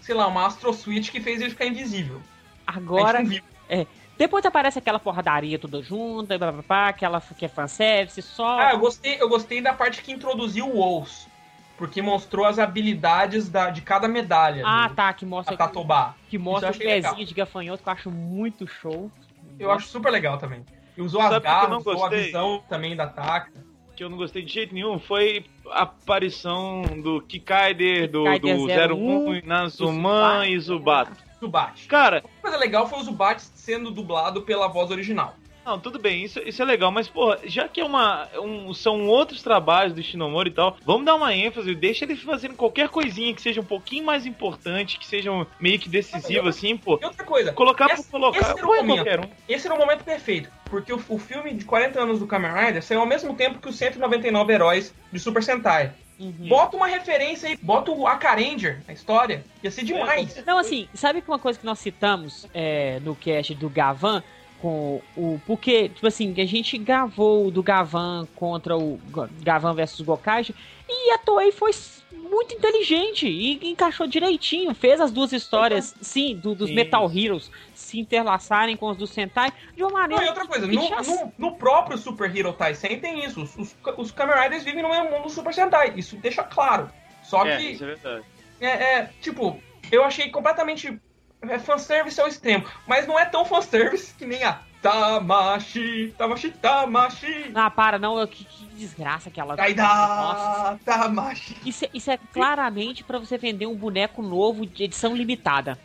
[0.01, 2.23] sei lá, uma Astro Switch que fez ele ficar invisível.
[2.65, 3.43] Agora, não viu.
[4.19, 8.59] Depois aparece aquela porradaria toda junta, blá, blá, blá, aquela que é fanservice, só...
[8.59, 11.27] Ah, eu gostei, eu gostei da parte que introduziu o Wolves.
[11.79, 14.63] Porque mostrou as habilidades da, de cada medalha.
[14.65, 16.15] Ah, do, tá, que mostra, Tatobá.
[16.29, 17.15] que mostra o pezinho legal.
[17.17, 19.11] de gafanhoto, que eu acho muito show.
[19.59, 20.65] Eu acho super legal também.
[20.97, 22.25] E usou as Sabe que eu garras, não usou a gostei?
[22.27, 23.51] visão também da Taka.
[23.97, 28.95] que eu não gostei de jeito nenhum foi a aparição do Kikaider, do, Kikaider do
[28.95, 31.32] 01, 01, Nazuman e Zubato.
[31.47, 31.87] Zubat.
[31.89, 35.35] Cara, Uma coisa legal foi o Zubat sendo dublado pela voz original.
[35.67, 38.29] não, tudo bem, isso, isso é legal, mas, porra, já que é uma.
[38.41, 42.55] um- são outros trabalhos do Shinomori e tal, vamos dar uma ênfase, deixa eles fazendo
[42.57, 45.31] qualquer coisinha que seja um pouquinho mais importante, que seja
[45.61, 46.99] meio que decisiva, assim, pô.
[47.01, 48.97] E outra coisa, Colocar esse- por colocar, esse era o põe momento.
[49.05, 49.29] qualquer um.
[49.49, 50.49] esse era o momento perfeito.
[50.71, 53.69] Porque o, o filme de 40 anos do Kamen Rider saiu ao mesmo tempo que
[53.69, 55.93] os 199 heróis de Super Sentai.
[56.19, 56.49] Uhum.
[56.49, 59.45] Bota uma referência aí, bota o Akaranger na história.
[59.63, 60.43] Ia ser demais.
[60.47, 64.23] Não, assim, sabe que uma coisa que nós citamos é, no cast do Gavan
[64.61, 65.41] com o.
[65.47, 69.01] Porque, tipo assim, a gente gravou o do Gavan contra o
[69.43, 70.55] Gavan versus Gokaiger
[70.89, 71.73] e a Toei foi
[72.33, 74.75] muito inteligente e encaixou direitinho.
[74.75, 76.75] Fez as duas histórias, sim, do- dos Sim.
[76.75, 80.25] Metal Heroes se interlaçarem com os do Sentai de uma Não, maneira.
[80.25, 83.43] e outra coisa, no, no- no próprio Super Hero Taisen tem isso.
[83.43, 85.93] Os, os, os Kamen Riders vivem no mesmo mundo do Super Sentai.
[85.97, 86.91] Isso deixa claro.
[87.23, 88.25] Só É, que, isso é verdade.
[88.61, 89.63] é, é, tipo,
[89.93, 90.99] eu achei completamente
[91.43, 92.65] é, fanservice ao extremo.
[92.87, 97.51] Mas não é tão fanservice que nem a Tamashi, Tamashi, Tamashi.
[97.55, 99.55] Ah, para, não, eu- que, que desgraça aquela.
[99.57, 99.63] Nossa.
[99.63, 101.57] Kaida, Tamashi.
[101.65, 105.79] Isso, é- isso é claramente pra você vender um boneco novo de edição limitada.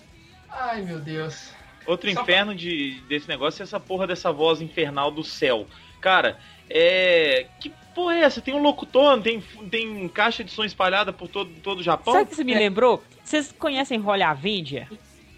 [0.50, 1.52] Ai, meu Deus.
[1.86, 5.68] Outro Só inferno de, desse negócio é essa porra dessa voz infernal do céu.
[6.02, 6.38] Cara,
[6.70, 7.46] é.
[7.60, 8.42] Que porra é essa?
[8.42, 12.14] Tem um locutor, tem, tem caixa de som espalhada por todo, todo o Japão?
[12.14, 12.58] Sabe o que você me É.
[12.60, 13.04] lembrou?
[13.24, 14.88] Vocês conhecem Holly Avenger?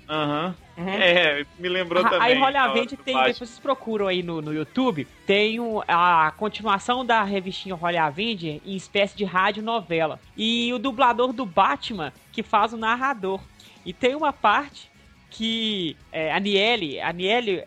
[0.08, 0.48] Aham.
[0.48, 0.69] Uhum.
[0.88, 2.22] É, me lembrou Ah, também.
[2.58, 3.34] Avenger do tem, Batman.
[3.34, 8.76] depois vocês procuram aí no, no YouTube, tem um- a continuação da revistinha Avenger em
[8.76, 10.20] espécie de rádio novela.
[10.38, 13.40] E o dublador do Batman que faz o narrador.
[13.86, 14.89] E tem uma parte
[15.30, 17.64] que é, a Niele, a Niele,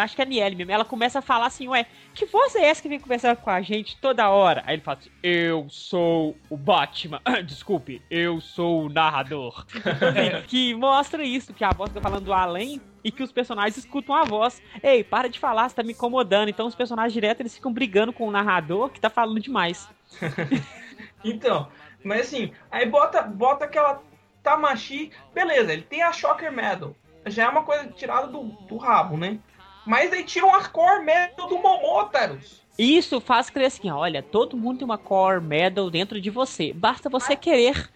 [0.00, 2.64] acho que é a Niele mesmo, ela começa a falar assim, ué, que voz é
[2.64, 4.62] essa que vem conversar com a gente toda hora?
[4.66, 9.64] Aí ele fala assim, eu sou o Batman, desculpe, eu sou o narrador.
[9.74, 13.76] Assim, que mostra isso, que a voz tá falando do além e que os personagens
[13.76, 14.62] escutam a voz.
[14.82, 16.48] Ei, para de falar, você tá me incomodando.
[16.48, 19.88] Então os personagens direto eles ficam brigando com o narrador que tá falando demais.
[21.24, 21.68] Então,
[22.04, 24.02] mas assim, aí bota, bota aquela
[24.42, 26.94] Tamashi, beleza, ele tem a Shocker Medal.
[27.26, 29.38] Já é uma coisa tirada do, do rabo, né?
[29.86, 32.62] Mas aí tiram a Core Medal do Momotaros.
[32.78, 36.72] Isso faz crer assim, olha, todo mundo tem uma core medal dentro de você.
[36.72, 37.88] Basta você querer.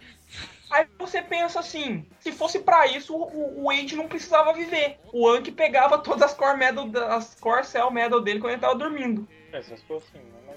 [0.71, 4.97] Aí você pensa assim, se fosse pra isso, o, o Wade não precisava viver.
[5.11, 8.61] O Anki pegava todas as Core Medal, da- as Core Cell Medal dele quando ele
[8.61, 9.27] tava dormindo.
[9.51, 9.83] É, assim, né?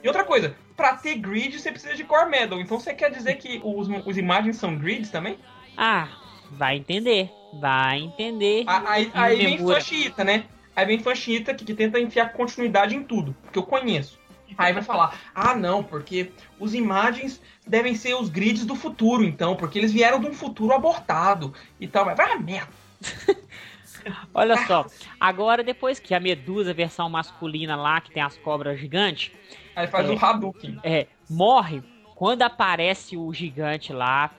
[0.03, 2.61] E outra coisa, pra ter grid você precisa de Core Medal.
[2.61, 5.39] Então você quer dizer que os, os imagens são grids também?
[5.77, 6.09] Ah,
[6.53, 7.30] Vai entender.
[7.61, 8.64] Vai entender.
[8.66, 10.44] Aí, aí vem fã xiita, né?
[10.74, 14.18] Aí vem fã xiita que, que tenta enfiar continuidade em tudo, porque eu conheço.
[14.57, 16.30] Aí vai falar, ah não, porque
[16.61, 20.74] os imagens devem ser os grids do futuro, então, porque eles vieram de um futuro
[20.74, 22.05] abortado e tal.
[22.05, 22.70] Vai, vai a merda.
[24.34, 24.86] Olha só.
[25.20, 29.30] Agora, depois que a Medusa, versão masculina lá, que tem as cobras gigantes,
[29.74, 30.12] Aí faz É.
[30.12, 30.78] o Hadouken.
[30.82, 31.82] é, morre,
[32.14, 34.30] quando aparece o gigante lá,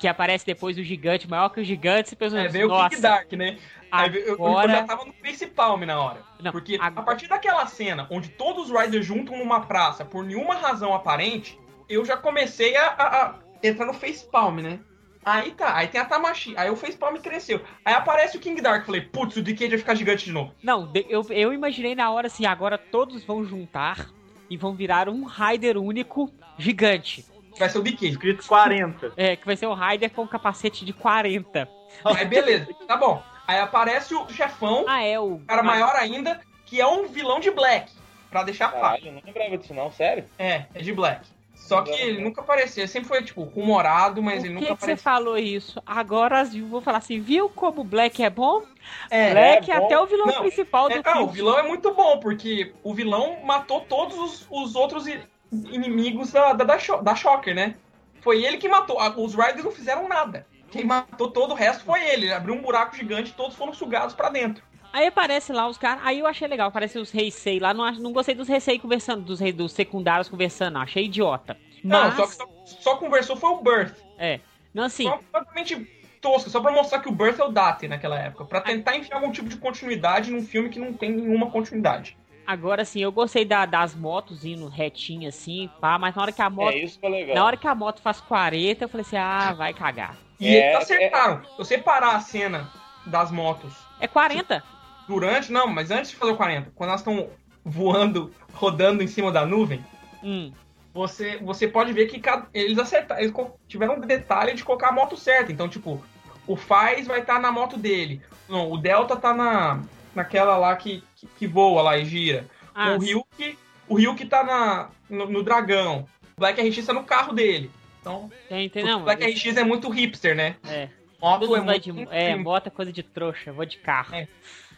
[0.00, 2.88] que aparece depois o gigante maior que o gigante, você pensa, É, veio o nossa,
[2.88, 3.58] King Dark, né?
[3.92, 4.72] Aí eu, eu, agora...
[4.72, 6.22] já tava no principal na hora.
[6.42, 10.24] Não, Porque agora- a partir daquela cena onde todos os Riders juntam numa praça por
[10.24, 14.78] nenhuma razão aparente, eu já comecei a, a- a entrar no facepalm, né?
[15.22, 17.60] Aí tá, aí tem a Tamashi, aí o facepalm cresceu.
[17.84, 20.54] Aí aparece o King Dark, falei, putz, o Decade vai ficar gigante de novo.
[20.62, 24.08] Não, eu, eu imaginei na hora assim, agora todos vão juntar
[24.48, 27.26] e vão virar um Raider único gigante.
[27.60, 28.08] Vai ser o Decade.
[28.08, 29.12] Escrito 40.
[29.16, 31.68] É, que vai ser o Raider com capacete de 40.
[32.04, 33.22] Aí beleza, tá bom.
[33.46, 35.40] Aí aparece o chefão, Ah, é o.
[35.46, 37.92] cara maior ainda, que é um vilão de Black.
[38.30, 38.80] Pra deixar fácil.
[38.82, 40.24] Caralho, eu não lembrava disso não, sério.
[40.38, 41.26] É, é de Black.
[41.54, 44.66] Só que ele nunca apareceu, ele sempre foi, tipo, humorado, mas Por ele que, nunca
[44.76, 45.02] que você apareceu.
[45.04, 45.82] falou isso?
[45.84, 48.62] Agora as vou falar assim, viu como o Black é bom?
[49.10, 49.84] É, Black é é bom.
[49.84, 51.32] até o vilão Não, principal do É, ah, o filme.
[51.32, 55.04] vilão é muito bom, porque o vilão matou todos os, os outros
[55.52, 57.74] inimigos da, da, da, da Shocker, né?
[58.20, 58.98] Foi ele que matou.
[59.16, 60.46] Os Riders não fizeram nada.
[60.70, 62.26] Quem matou todo o resto foi ele.
[62.26, 64.62] Ele abriu um buraco gigante e todos foram sugados pra dentro.
[64.92, 68.12] Aí aparece lá os caras, aí eu achei legal, aparece os Heisei lá, não, não
[68.12, 71.56] gostei dos Heisei conversando, dos, rei- dos secundários conversando, não, achei idiota.
[71.84, 72.48] Não, Mas, só que só,
[72.80, 73.94] só conversou foi o Birth.
[74.18, 74.40] é,
[74.74, 75.88] não assim, Foi completamente
[76.20, 78.44] tosco, só pra mostrar que o Birth é o Date naquela época.
[78.46, 82.16] Pra tentar enfiar algum tipo de continuidade num filme que não tem nenhuma continuidade.
[82.50, 86.42] Agora sim, eu gostei da- das motos indo retinho assim, pá, mas na hora que
[86.42, 87.36] a moto, É, isso foi legal.
[87.36, 90.16] na hora que a moto faz 40, eu falei assim, ah, vai cagar.
[90.40, 91.42] E É, eles acertaram.
[91.44, 92.68] Se você parar a cena
[93.06, 94.62] das motos É 40?
[95.06, 97.28] durante, não, mas antes de fazer o 40, quando elas estão
[97.64, 99.84] voando, rodando em cima da nuvem,
[100.22, 100.52] Hum,
[100.92, 103.32] você, você pode ver que cada- eles acertaram, eles
[103.68, 105.52] tiveram um detalhe de colocar a moto certa.
[105.52, 106.02] Então, tipo,
[106.46, 108.22] o Faz vai estar na moto dele.
[108.48, 109.82] Não, o Delta tá na,
[110.14, 112.48] naquela lá que, que, que voa lá e gira.
[112.74, 113.58] ah, o Ryuki,
[113.88, 116.06] o Ryuki tá na, no, no dragão.
[116.36, 117.70] O Black RX tá no carro dele.
[118.00, 120.56] Então, tem, tem, o não, Black RX é muito hipster, né?
[120.66, 120.88] é,
[121.20, 124.14] Moto é muito de, é, coisa de trouxa, vou de carro.
[124.14, 124.26] É.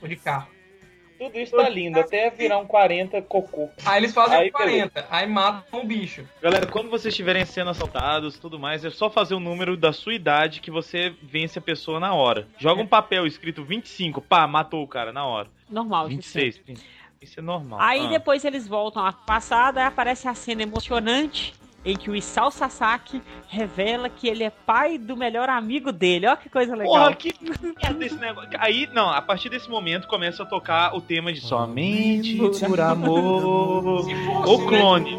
[0.08, 0.48] de carro.
[1.22, 3.70] Tudo isso tá lindo, até virar um 40 cocô.
[3.86, 6.26] Aí eles fazem Aí, o 40, aí matam o bicho.
[6.42, 10.14] Galera, quando vocês estiverem sendo assaltados tudo mais, é só fazer o número da sua
[10.14, 12.48] idade que você vence a pessoa na hora.
[12.58, 15.48] Joga um papel escrito 25, pá, matou o cara na hora.
[15.70, 16.60] Normal, isso 26,
[17.20, 17.80] isso é normal.
[17.80, 18.08] Aí Ah.
[18.08, 21.54] depois eles voltam à passada, aí aparece a cena emocionante
[21.84, 26.26] em que o Isao Sasaki revela que ele é pai do melhor amigo dele.
[26.26, 26.92] Olha que coisa legal.
[26.92, 27.34] Porra, que
[27.82, 28.50] merda esse negócio.
[28.58, 34.06] Aí, não, a partir desse momento começa a tocar o tema de somente por amor.
[34.46, 34.68] O né?
[34.68, 35.18] clone.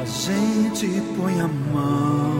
[0.00, 0.86] A gente
[1.16, 2.34] põe a mão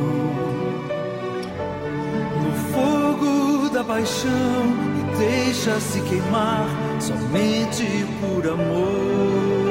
[2.42, 6.66] no fogo da paixão e deixa se queimar
[7.00, 7.84] somente
[8.20, 9.63] por amor.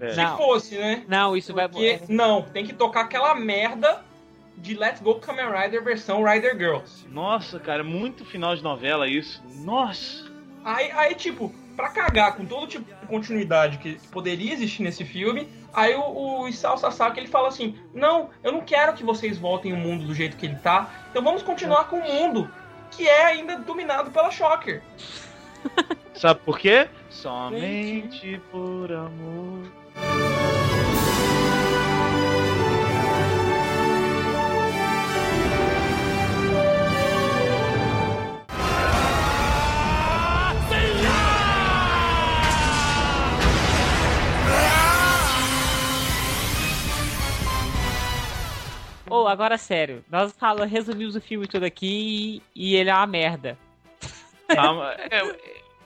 [0.00, 0.10] É.
[0.10, 0.36] Se Não.
[0.36, 1.04] fosse, né?
[1.08, 1.68] Não, isso vai.
[1.68, 4.04] Porque, não, tem que tocar aquela merda
[4.56, 7.06] de Let's Go Kamen Rider versão Rider Girls.
[7.08, 9.42] Nossa, cara, muito final de novela isso.
[9.62, 10.24] Nossa.
[10.64, 15.48] Aí, aí, tipo, pra cagar com todo tipo de continuidade que poderia existir nesse filme,
[15.72, 19.72] aí o, o Isao Sasaki ele fala assim: Não, eu não quero que vocês voltem
[19.72, 22.50] o mundo do jeito que ele tá, então vamos continuar com o mundo
[22.90, 24.82] que é ainda dominado pela Shocker.
[26.14, 26.88] Sabe por quê?
[27.10, 29.70] Somente por amor.
[49.08, 53.06] Ô, agora sério, nós fala, resumimos o filme todo aqui e, e ele é uma
[53.06, 53.56] merda.
[54.48, 55.36] Ah, é, eu,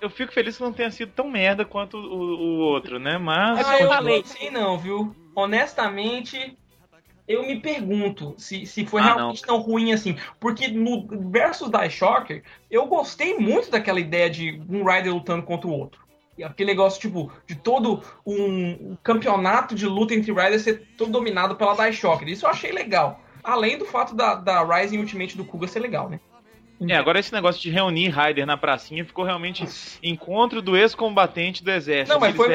[0.02, 3.18] eu fico feliz que não tenha sido tão merda quanto o, o outro, né?
[3.18, 3.58] Mas.
[3.58, 4.18] É Ah, eu eu falei.
[4.18, 5.14] não sei não, viu?
[5.34, 6.56] Honestamente,
[7.28, 10.16] eu me pergunto se, se foi Ah, realmente tão ruim assim.
[10.38, 15.68] Porque no versus da Shocker, eu gostei muito daquela ideia de um Rider lutando contra
[15.68, 16.09] o outro.
[16.42, 21.74] Aquele negócio, tipo, de todo um, campeonato de luta entre Riders ser todo dominado pela
[21.74, 22.28] Dai Shocker.
[22.28, 23.20] Isso eu achei legal.
[23.42, 26.20] Além do fato da, da Rising Ultimate do Kuga ser legal, né?
[26.88, 29.66] É, agora esse negócio de reunir Ryder na pracinha ficou realmente
[30.02, 32.14] encontro do ex-combatente do exército.
[32.14, 32.48] Não, mas foi.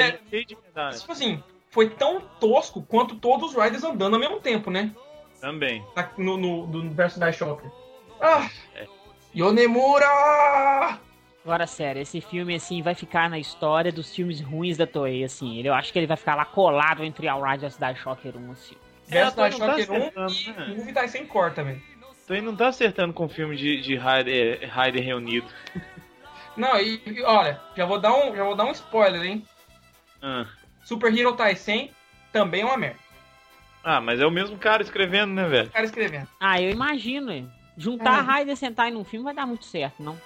[0.98, 4.92] Tipo assim, foi tão tosco quanto todos os Riders andando ao mesmo tempo, né?
[5.40, 5.84] Também.
[5.96, 7.70] na- no, no, do universo da Shocker.
[8.20, 8.50] Ah!
[8.74, 8.88] É.
[9.36, 11.00] Yonemura!
[11.46, 15.62] Agora, sério, esse filme, assim, vai ficar na história dos filmes ruins da Toei, assim.
[15.62, 18.76] Eu acho que ele vai ficar lá colado entre All Riders da Shocker 1, assim.
[19.12, 20.76] É, da não tá Shocker 1 acertando, e né?
[20.76, 21.80] Movie tá sem cor também.
[22.28, 25.46] Ele não tá acertando com o filme de, de Raider, Raider reunido.
[26.58, 29.46] Não, e, e olha, já vou, dar um, já vou dar um spoiler, hein?
[30.22, 30.46] Ah.
[30.86, 31.90] Super Hero Tyson
[32.32, 32.98] também é uma merda.
[33.84, 35.68] Ah, mas é o mesmo cara escrevendo, né, velho?
[35.68, 36.30] O cara escrevendo.
[36.40, 37.52] Ah, eu imagino, hein.
[37.78, 38.22] Juntar É.
[38.22, 40.18] Raider e Sentai num filme vai dar muito certo, não?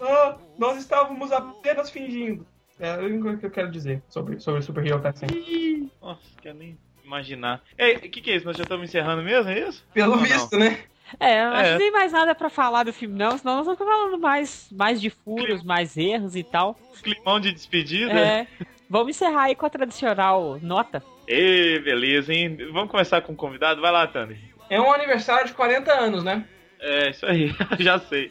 [0.00, 2.46] Ah, nós estávamos apenas fingindo.
[2.80, 5.02] É a única coisa que eu quero dizer sobre, sobre Super Hero.
[5.34, 7.60] Ih, Nossa, quero nem imaginar.
[7.76, 8.46] Ei, o que, que é isso?
[8.46, 9.84] Nós já estamos encerrando mesmo, é isso?
[9.92, 10.24] Pelo Não, não.
[10.24, 10.78] visto, né?
[11.18, 11.72] É, eu acho É.
[11.72, 13.36] que nem mais nada pra falar do filme, não.
[13.36, 16.78] Senão nós vamos falando mais, mais de furos, mais erros e tal.
[17.02, 18.12] Climão de despedida?
[18.12, 18.46] É.
[18.90, 21.02] Vamos encerrar aí com a tradicional nota.
[21.26, 22.56] Ê, beleza, hein?
[22.72, 23.80] Vamos começar com o convidado?
[23.80, 24.38] Vai lá, Tanner.
[24.70, 26.46] É um aniversário de 40 anos, né?
[26.80, 28.30] É, isso aí, já sei.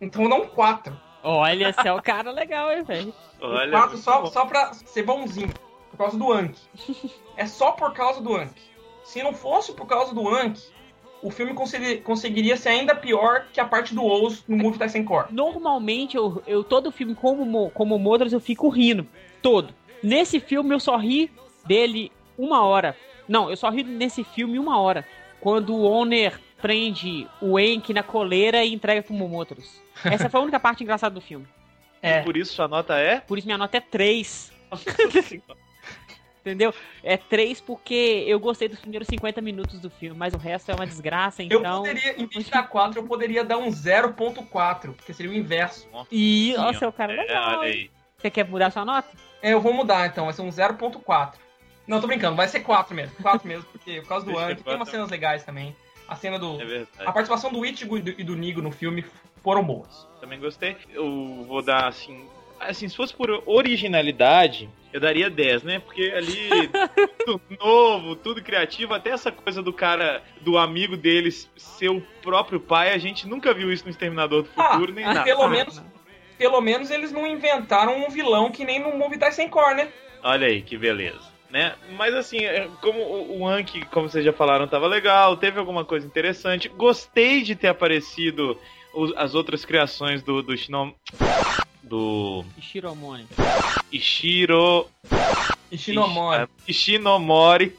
[0.00, 0.98] Então dá um 4.
[1.22, 3.12] Olha, você é um cara legal, hein, velho.
[3.40, 3.70] Olha.
[3.70, 4.26] 4 muito só, bom.
[4.26, 5.52] só pra ser bonzinho.
[5.90, 6.58] Por causa do Anki.
[7.36, 8.60] é só por causa do Anki.
[9.04, 10.62] Se não fosse por causa do Anki,
[11.22, 15.04] o filme consegui- conseguiria ser ainda pior que a parte do Oz no Movie Tyson
[15.04, 15.26] Core.
[15.30, 19.06] Normalmente, eu, eu todo filme como, Mo- como Modras, eu fico rindo.
[19.42, 19.74] Todo.
[20.02, 21.30] Nesse filme, eu só ri
[21.66, 22.96] dele uma hora.
[23.28, 25.06] Não, eu só ri nesse filme uma hora.
[25.40, 29.80] Quando o Owner prende o Enki na coleira e entrega pro Momotros.
[30.04, 31.46] Essa foi a única parte engraçada do filme.
[32.02, 32.22] É.
[32.22, 33.20] Por isso sua nota é?
[33.20, 34.52] Por isso minha nota é 3.
[36.40, 36.72] Entendeu?
[37.02, 40.74] É 3 porque eu gostei dos primeiros 50 minutos do filme, mas o resto é
[40.74, 41.80] uma desgraça, Eu então.
[41.82, 45.86] poderia, em vez de dar 4, eu poderia dar um 0.4, que seria o inverso.
[46.10, 46.88] E, nossa, ó.
[46.88, 47.60] o cara é É, legal.
[47.60, 47.90] aí.
[48.16, 49.08] Você quer mudar sua nota?
[49.42, 51.34] É, eu vou mudar então, vai ser um 0.4.
[51.86, 53.14] Não, tô brincando, vai ser 4 mesmo.
[53.20, 55.76] 4 mesmo, porque por causa do Anki, tem umas cenas legais também.
[56.08, 56.58] A cena do.
[56.60, 59.04] É A participação do Ichigo e do, e do Nigo no filme
[59.42, 60.06] foram boas.
[60.20, 60.76] Também gostei.
[60.92, 62.26] Eu vou dar assim.
[62.58, 65.78] Assim, se fosse por originalidade, eu daria 10, né?
[65.78, 66.48] Porque ali,
[67.24, 72.60] tudo novo, tudo criativo, até essa coisa do cara, do amigo deles ser o próprio
[72.60, 75.22] pai, a gente nunca viu isso no Exterminador do Ah, Futuro, nem nada.
[75.24, 75.82] pelo menos,
[76.36, 79.88] pelo menos eles não inventaram um vilão que nem no Movie Tyson Core, né?
[80.22, 81.30] Olha aí, que beleza.
[81.50, 81.74] Né?
[81.96, 83.00] Mas assim, é, como
[83.38, 86.68] o Anki, como vocês já falaram, tava legal, teve alguma coisa interessante.
[86.68, 88.56] Gostei de ter aparecido
[89.16, 90.92] as outras criações do, do Shinom...
[91.82, 93.26] Do Shiromone.
[93.90, 94.86] Ishiro...
[95.72, 96.48] Ishinomori.
[96.66, 97.72] Ishi- Ishinomori.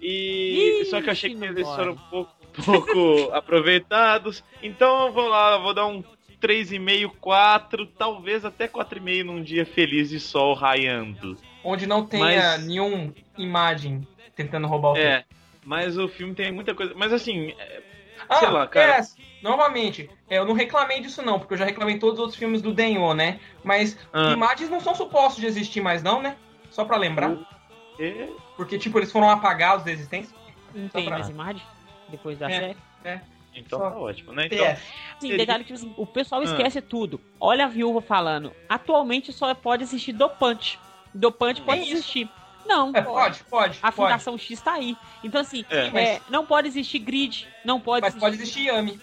[0.00, 1.76] E Ih, só que eu achei que eles Ishinomori.
[1.76, 2.32] foram um pouco,
[2.64, 4.42] pouco aproveitados.
[4.62, 6.02] Então eu vou lá, eu vou dar um
[6.40, 11.36] 3,5, 4, talvez até 4,5 num dia feliz de sol raiando.
[11.62, 12.24] Onde não tenha
[12.56, 14.96] Mas- nenhum imagem tentando roubar o.
[14.96, 15.24] É,
[15.64, 16.92] mas o filme tem muita coisa.
[16.96, 17.82] Mas assim, é,
[18.28, 18.98] Ah, sei lá, cara.
[18.98, 19.02] é,
[19.42, 22.60] novamente, é, eu não reclamei disso não, porque eu já reclamei todos os outros filmes
[22.62, 23.40] do Denho, né?
[23.64, 24.32] Mas Ah.
[24.32, 26.36] imagens não são supostos de existir mais não, né?
[26.70, 27.36] Só pra lembrar.
[28.00, 30.34] é, Porque, tipo, eles foram apagados da existência.
[30.74, 31.62] Não tem pra- mais imagem?
[32.08, 32.58] Depois da É.
[33.04, 33.20] série?
[33.54, 34.46] então Só- tá ótimo, né?
[34.46, 34.80] Então, PS.
[34.80, 36.44] Sim, Seria- detalhe que assim, o pessoal Ah.
[36.44, 37.20] esquece tudo.
[37.38, 38.52] Olha a viúva falando.
[38.68, 40.78] Atualmente só pode existir dopante.
[41.14, 41.92] Dopante pode isso.
[41.92, 42.30] existir.
[42.66, 43.78] Não, É, pode, pode.
[43.82, 43.96] a pode.
[43.96, 44.96] Fundação X tá aí.
[45.22, 45.90] Então, assim, É.
[45.90, 47.46] mas- é, não pode existir grid.
[47.64, 48.20] Não pode Mas existir.
[48.20, 49.00] pode existir Yami.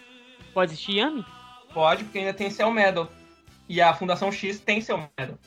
[0.53, 1.26] Pode existir Yami?
[1.74, 3.10] Pode, porque ainda tem Cell Medal.
[3.68, 5.38] E a Fundação X tem Cell Medal.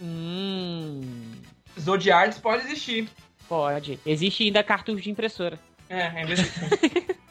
[0.00, 1.32] Hum.
[1.78, 3.08] Zodiarts pode existir.
[3.48, 4.00] Pode.
[4.06, 5.58] Existe ainda cartucho de impressora.
[5.88, 6.76] É, é investimento.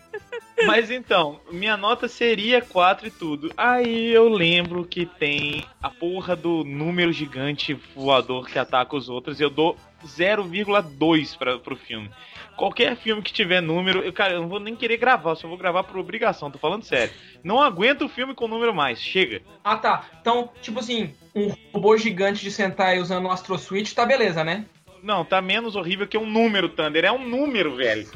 [0.66, 3.52] Mas então, minha nota seria 4 e tudo.
[3.58, 9.40] Aí eu lembro que tem a porra do número gigante voador que ataca os outros
[9.42, 12.10] eu dou 0,2 para pro filme.
[12.56, 15.48] Qualquer filme que tiver número, eu, cara, eu não vou nem querer gravar, eu só
[15.48, 17.14] vou gravar por obrigação, tô falando sério.
[17.44, 19.42] Não aguento o filme com número mais, chega.
[19.64, 20.06] ah, tá.
[20.22, 24.66] Então, tipo assim, um robô gigante de Sentai usando o Astro Switch, tá beleza, né?
[25.04, 27.04] Não, tá menos horrível que um número, Thunder.
[27.04, 28.10] É um número, velho.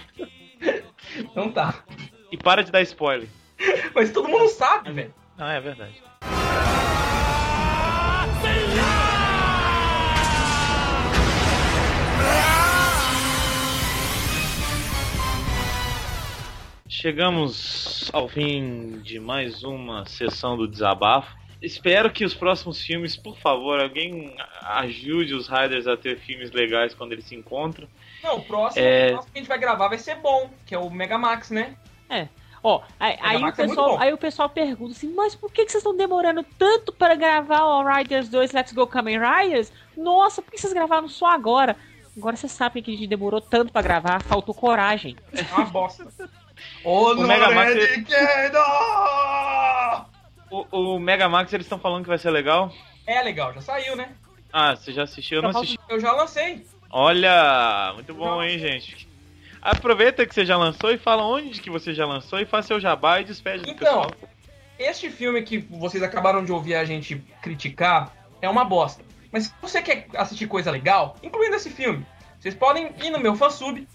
[1.18, 1.84] Então tá.
[2.32, 3.28] E para de dar spoiler.
[3.94, 5.14] Mas todo mundo sabe, velho.
[5.38, 6.02] Ah, é verdade.
[16.88, 21.38] Chegamos ao fim de mais uma sessão do desabafo.
[21.62, 26.96] Espero que os próximos filmes, por favor, alguém ajude os Riders a ter filmes legais
[26.96, 27.88] quando eles se encontram.
[28.24, 29.08] Não, o próximo, É.
[29.08, 31.76] o próximo que a gente vai gravar vai ser bom, que é o Megamax, né?
[32.62, 34.00] Ó, aí, aí o é pessoal, bom.
[34.02, 37.64] aí o pessoal pergunta assim, mas por que, que vocês estão demorando tanto para gravar
[37.64, 39.72] o Riders 2 Let's Go Kamen Riders?
[39.96, 41.78] Nossa, por que vocês gravaram só agora?
[42.18, 45.16] Agora você sabe que a gente demorou tanto pra gravar, faltou coragem.
[45.32, 46.06] É uma bosta.
[46.84, 48.58] Ô, O Mega Max- Noriquedo!
[50.52, 52.74] O, o Mega Max eles estão falando que vai ser legal.
[53.08, 54.12] É legal, já saiu, né?
[54.52, 55.38] Ah, você já assistiu?
[55.38, 55.80] Eu não Só assisti.
[55.88, 56.66] Eu já lancei.
[56.90, 59.08] Olha, muito bom, hein, gente.
[59.62, 62.80] Aproveita que você já lançou e fala onde que você já lançou e faz seu
[62.80, 64.12] jabá e despede do Então, pessoal.
[64.78, 69.04] este filme que vocês acabaram de ouvir a gente criticar é uma bosta.
[69.32, 72.06] Mas se você quer assistir coisa legal, incluindo esse filme,
[72.40, 73.86] vocês podem ir no meu fansub,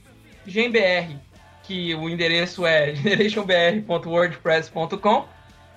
[0.47, 1.17] GenBR,
[1.63, 2.95] que o endereço é
[3.95, 5.27] generationbr.wordpress.com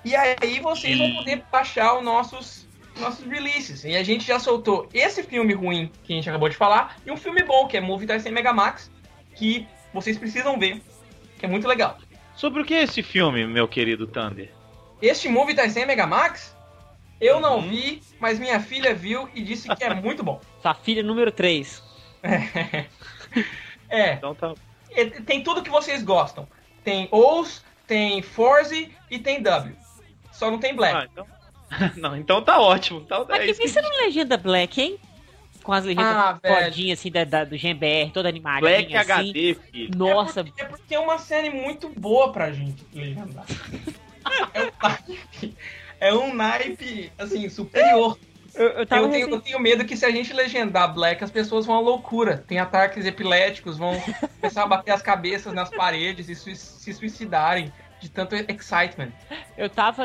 [0.04, 2.68] e aí vocês vão poder baixar os nossos,
[3.00, 3.84] nossos releases.
[3.84, 7.10] E a gente já soltou esse filme ruim que a gente acabou de falar e
[7.10, 8.90] um filme bom, que é Movie Tyson Megamax,
[9.34, 9.66] que
[10.00, 10.80] vocês precisam ver,
[11.38, 11.98] que é muito legal.
[12.34, 14.52] Sobre o que é esse filme, meu querido Thunder?
[15.02, 16.56] Este Movie Tyson Megamax,
[17.20, 17.68] eu não Uhum.
[17.68, 20.40] vi, mas minha filha viu e disse que é muito bom.
[20.62, 21.82] Sua filha número 3.
[23.90, 24.54] É, Então tá.
[24.90, 26.46] é, tem tudo que vocês gostam.
[26.84, 29.74] Tem O's, tem Forze e tem W.
[30.32, 30.94] Só não tem Black.
[30.96, 31.26] Ah, então.
[31.96, 33.00] não, então tá ótimo.
[33.02, 34.98] Tá, Mas é que isso que isso não legenda Black, hein?
[35.62, 39.12] Com as legendas Ah, fodinhas assim da, da- do GMBR, toda animadinha Black assim.
[39.12, 39.90] HD, filho.
[39.96, 43.44] Nossa, É porque, é porque é uma série muito boa pra gente legendar.
[44.54, 45.56] é, um naipe,
[46.00, 48.18] é um naipe, assim, superior.
[48.54, 51.22] eu, eu tava Eu tenho, recém- eu tenho medo que se a gente legendar Black,
[51.22, 52.44] as pessoas vão à loucura.
[52.46, 53.92] Tem ataques epiléticos, vão
[54.40, 59.10] começar a bater as cabeças nas paredes e sui- se suicidarem de tanto excitement.
[59.56, 60.04] Eu tava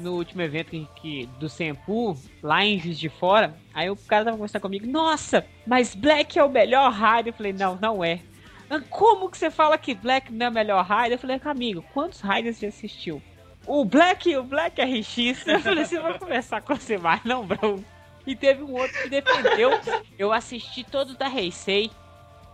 [0.00, 4.24] no último evento que, que- do Sempu, lá em Juiz de Fora, aí o cara
[4.26, 7.28] tava conversando comigo, nossa, mas Black é o melhor raid.
[7.28, 8.20] Eu falei, não, não é.
[8.68, 11.12] "Ah, Como que você fala que Black não é o melhor raid?
[11.12, 13.22] Eu falei, amigo, quantos raids você assistiu?
[13.66, 15.44] O Black, o Black RX.
[15.46, 17.84] Eu falei, você vai conversar com você mais, não, bro.
[18.26, 19.70] E teve um outro que defendeu.
[20.18, 21.90] Eu assisti todos da Heisei.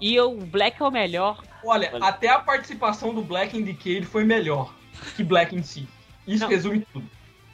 [0.00, 1.42] E eu, o Black é o melhor.
[1.66, 4.72] Olha, até a participação do Black in Decade foi melhor
[5.16, 5.88] que Black em si.
[6.26, 6.50] Isso Não.
[6.50, 7.08] resume tudo.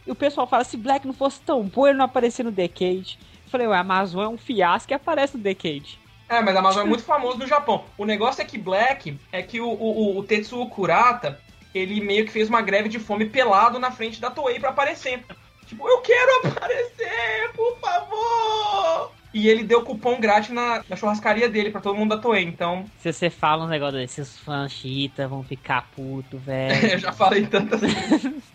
[0.06, 3.18] E o pessoal fala, se Black não fosse tão bom, ele não aparecia no Decade.
[3.44, 5.98] Eu falei, ué, a Amazon é um fiasco e aparece no Decade.
[6.28, 7.84] É, mas a Amazon é muito famoso no Japão.
[7.96, 11.40] O negócio é que Black é que o, o, o Tetsuo Kurata,
[11.74, 15.24] ele meio que fez uma greve de fome pelado na frente da Toei pra aparecer.
[15.66, 19.12] Tipo, eu quero aparecer, por favor!
[19.34, 22.44] E ele deu cupom grátis na, na churrascaria dele pra todo mundo da Toei.
[22.44, 26.92] Então, Se você fala um negócio desses fãs chita vão ficar puto, velho.
[26.92, 28.52] eu já falei tantas vezes.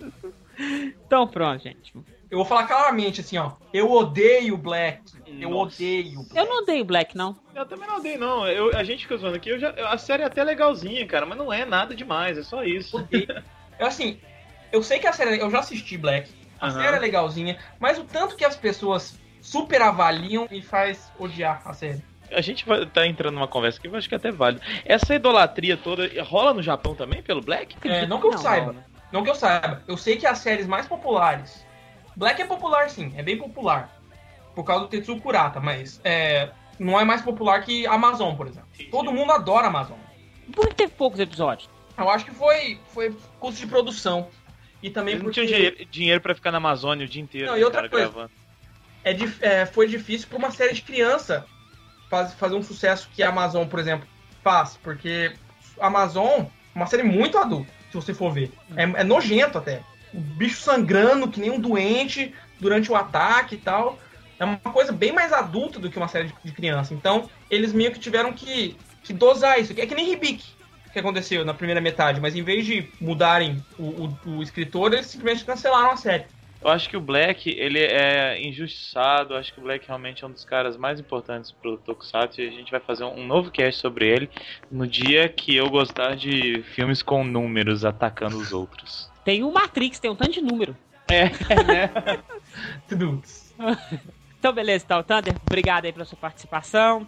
[1.05, 1.93] então pronto, gente.
[2.29, 3.53] Eu vou falar claramente assim, ó.
[3.73, 5.01] Eu odeio Black.
[5.41, 5.77] Eu Nossa.
[5.77, 6.37] odeio Black.
[6.37, 7.35] Eu não odeio Black, não.
[7.55, 8.47] Eu também não dei, não.
[8.47, 9.49] Eu, a gente fica zoando aqui.
[9.49, 12.63] Eu já, a série é até legalzinha, cara, mas não é nada demais, é só
[12.63, 12.97] isso.
[12.97, 13.25] odeio.
[13.79, 14.19] Eu, assim,
[14.71, 15.39] eu sei que a série.
[15.39, 16.29] Eu já assisti Black.
[16.59, 16.81] A Aham.
[16.81, 19.15] série é legalzinha, mas o tanto que as pessoas
[19.47, 22.03] super avaliam me faz odiar a série.
[22.31, 24.61] A gente vai tá entrando numa conversa que eu acho que é até válido.
[24.83, 27.77] Essa idolatria toda rola no Japão também pelo Black?
[27.87, 28.73] É, não que eu Não, saiba.
[28.73, 28.83] não.
[29.13, 29.81] Não que eu saiba.
[29.87, 31.65] Eu sei que as séries mais populares.
[32.17, 33.97] Black é popular sim, é bem popular.
[34.53, 38.67] Por causa do Tetsuo Kurata, mas é, não é mais popular que Amazon, por exemplo.
[38.91, 39.97] Todo mundo adora Amazon.
[40.53, 41.69] Por que teve poucos episódios?
[41.97, 44.27] Eu acho que foi, foi custo de produção.
[44.83, 47.47] E também Eles não porque tinham dinheiro, dinheiro pra ficar na Amazônia o dia inteiro,
[47.47, 48.05] Não, né, e outra cara, coisa.
[48.09, 48.31] gravando.
[49.07, 51.45] É, é, foi difícil para uma série de criança
[52.09, 54.07] faz- fazer um sucesso que a Amazon, por exemplo,
[54.43, 54.77] faz.
[54.81, 55.33] Porque
[55.79, 58.51] a Amazon é uma série muito adulta, se você for ver.
[58.75, 59.81] É, é nojento até.
[60.13, 63.99] O bicho sangrando que nem um doente durante o ataque e tal.
[64.39, 66.93] É uma coisa bem mais adulta do que uma série de, de criança.
[66.93, 69.73] Então, eles meio que tiveram que, que dosar isso.
[69.75, 70.57] É que nem Hibiki
[70.93, 75.05] que aconteceu na primeira metade, mas em vez de mudarem o, o- o escritor, eles
[75.05, 76.25] simplesmente cancelaram a série.
[76.61, 80.27] Eu acho que o Black, ele é injustiçado, eu acho que o Black realmente é
[80.27, 83.79] um dos caras mais importantes pro Tokusatsu e a gente vai fazer um novo cast
[83.79, 84.29] sobre ele
[84.71, 89.09] no dia que eu gostar de filmes com números atacando os outros.
[89.23, 90.75] Tem o Matrix, tem um tanto de número.
[91.07, 91.25] É,
[91.63, 92.23] né?
[92.89, 93.21] Tudo.
[94.39, 97.07] Então, beleza, então, Thunder, obrigado aí pela sua participação.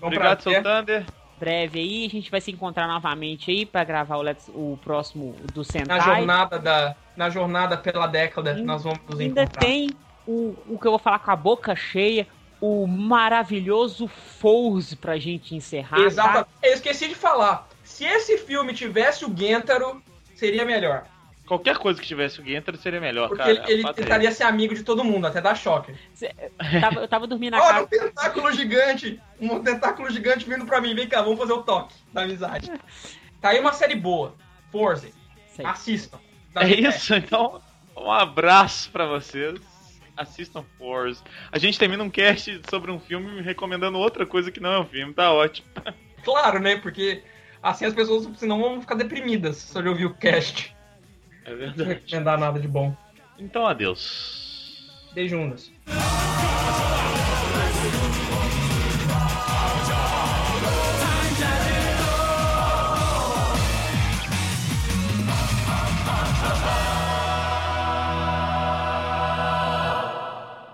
[0.00, 0.62] Obrigado, seu.
[0.62, 1.04] Thunder.
[1.40, 5.34] Breve aí, a gente vai se encontrar novamente aí pra gravar o, Let's- o próximo
[5.54, 6.00] do na Sentai.
[6.00, 9.60] jornada da na jornada pela década nós vamos nos Ainda encontrar.
[9.60, 9.90] tem
[10.26, 12.26] o, o que eu vou falar com a boca cheia,
[12.60, 15.96] o maravilhoso Force pra gente encerrar.
[15.96, 16.02] tá?
[16.02, 16.50] Exato.
[16.62, 17.66] Eu esqueci de falar.
[17.82, 20.02] Se esse filme tivesse o Gentaro,
[20.34, 21.04] seria melhor.
[21.50, 23.50] Qualquer coisa que tivesse o Gentry seria melhor, Porque cara.
[23.68, 25.92] Ele, ele tentaria ser amigo de todo mundo, até dar choque.
[26.14, 27.78] Cê, eu, tava, eu tava dormindo na Olha, casa.
[27.78, 29.20] Olha, um tentáculo gigante!
[29.40, 30.94] Um tentáculo gigante vindo pra mim.
[30.94, 32.70] Vem cá, vamos fazer o toque da amizade.
[33.40, 34.36] Tá aí uma série boa.
[34.70, 35.12] Forze.
[35.64, 36.20] Assistam.
[36.54, 37.60] É isso, então.
[37.96, 39.58] Um abraço pra vocês.
[40.16, 41.20] Assistam Forze.
[41.50, 44.86] A gente termina um cast sobre um filme recomendando outra coisa que não é um
[44.86, 45.12] filme.
[45.12, 45.66] Tá ótimo.
[46.22, 46.76] Claro, né?
[46.76, 47.24] Porque
[47.60, 50.78] assim as pessoas senão vão ficar deprimidas se eu ouvir o cast.
[51.50, 52.02] É verdade.
[52.12, 52.96] Não dá nada de bom.
[53.36, 54.88] Então, adeus.
[55.12, 55.72] Beijo, Unas.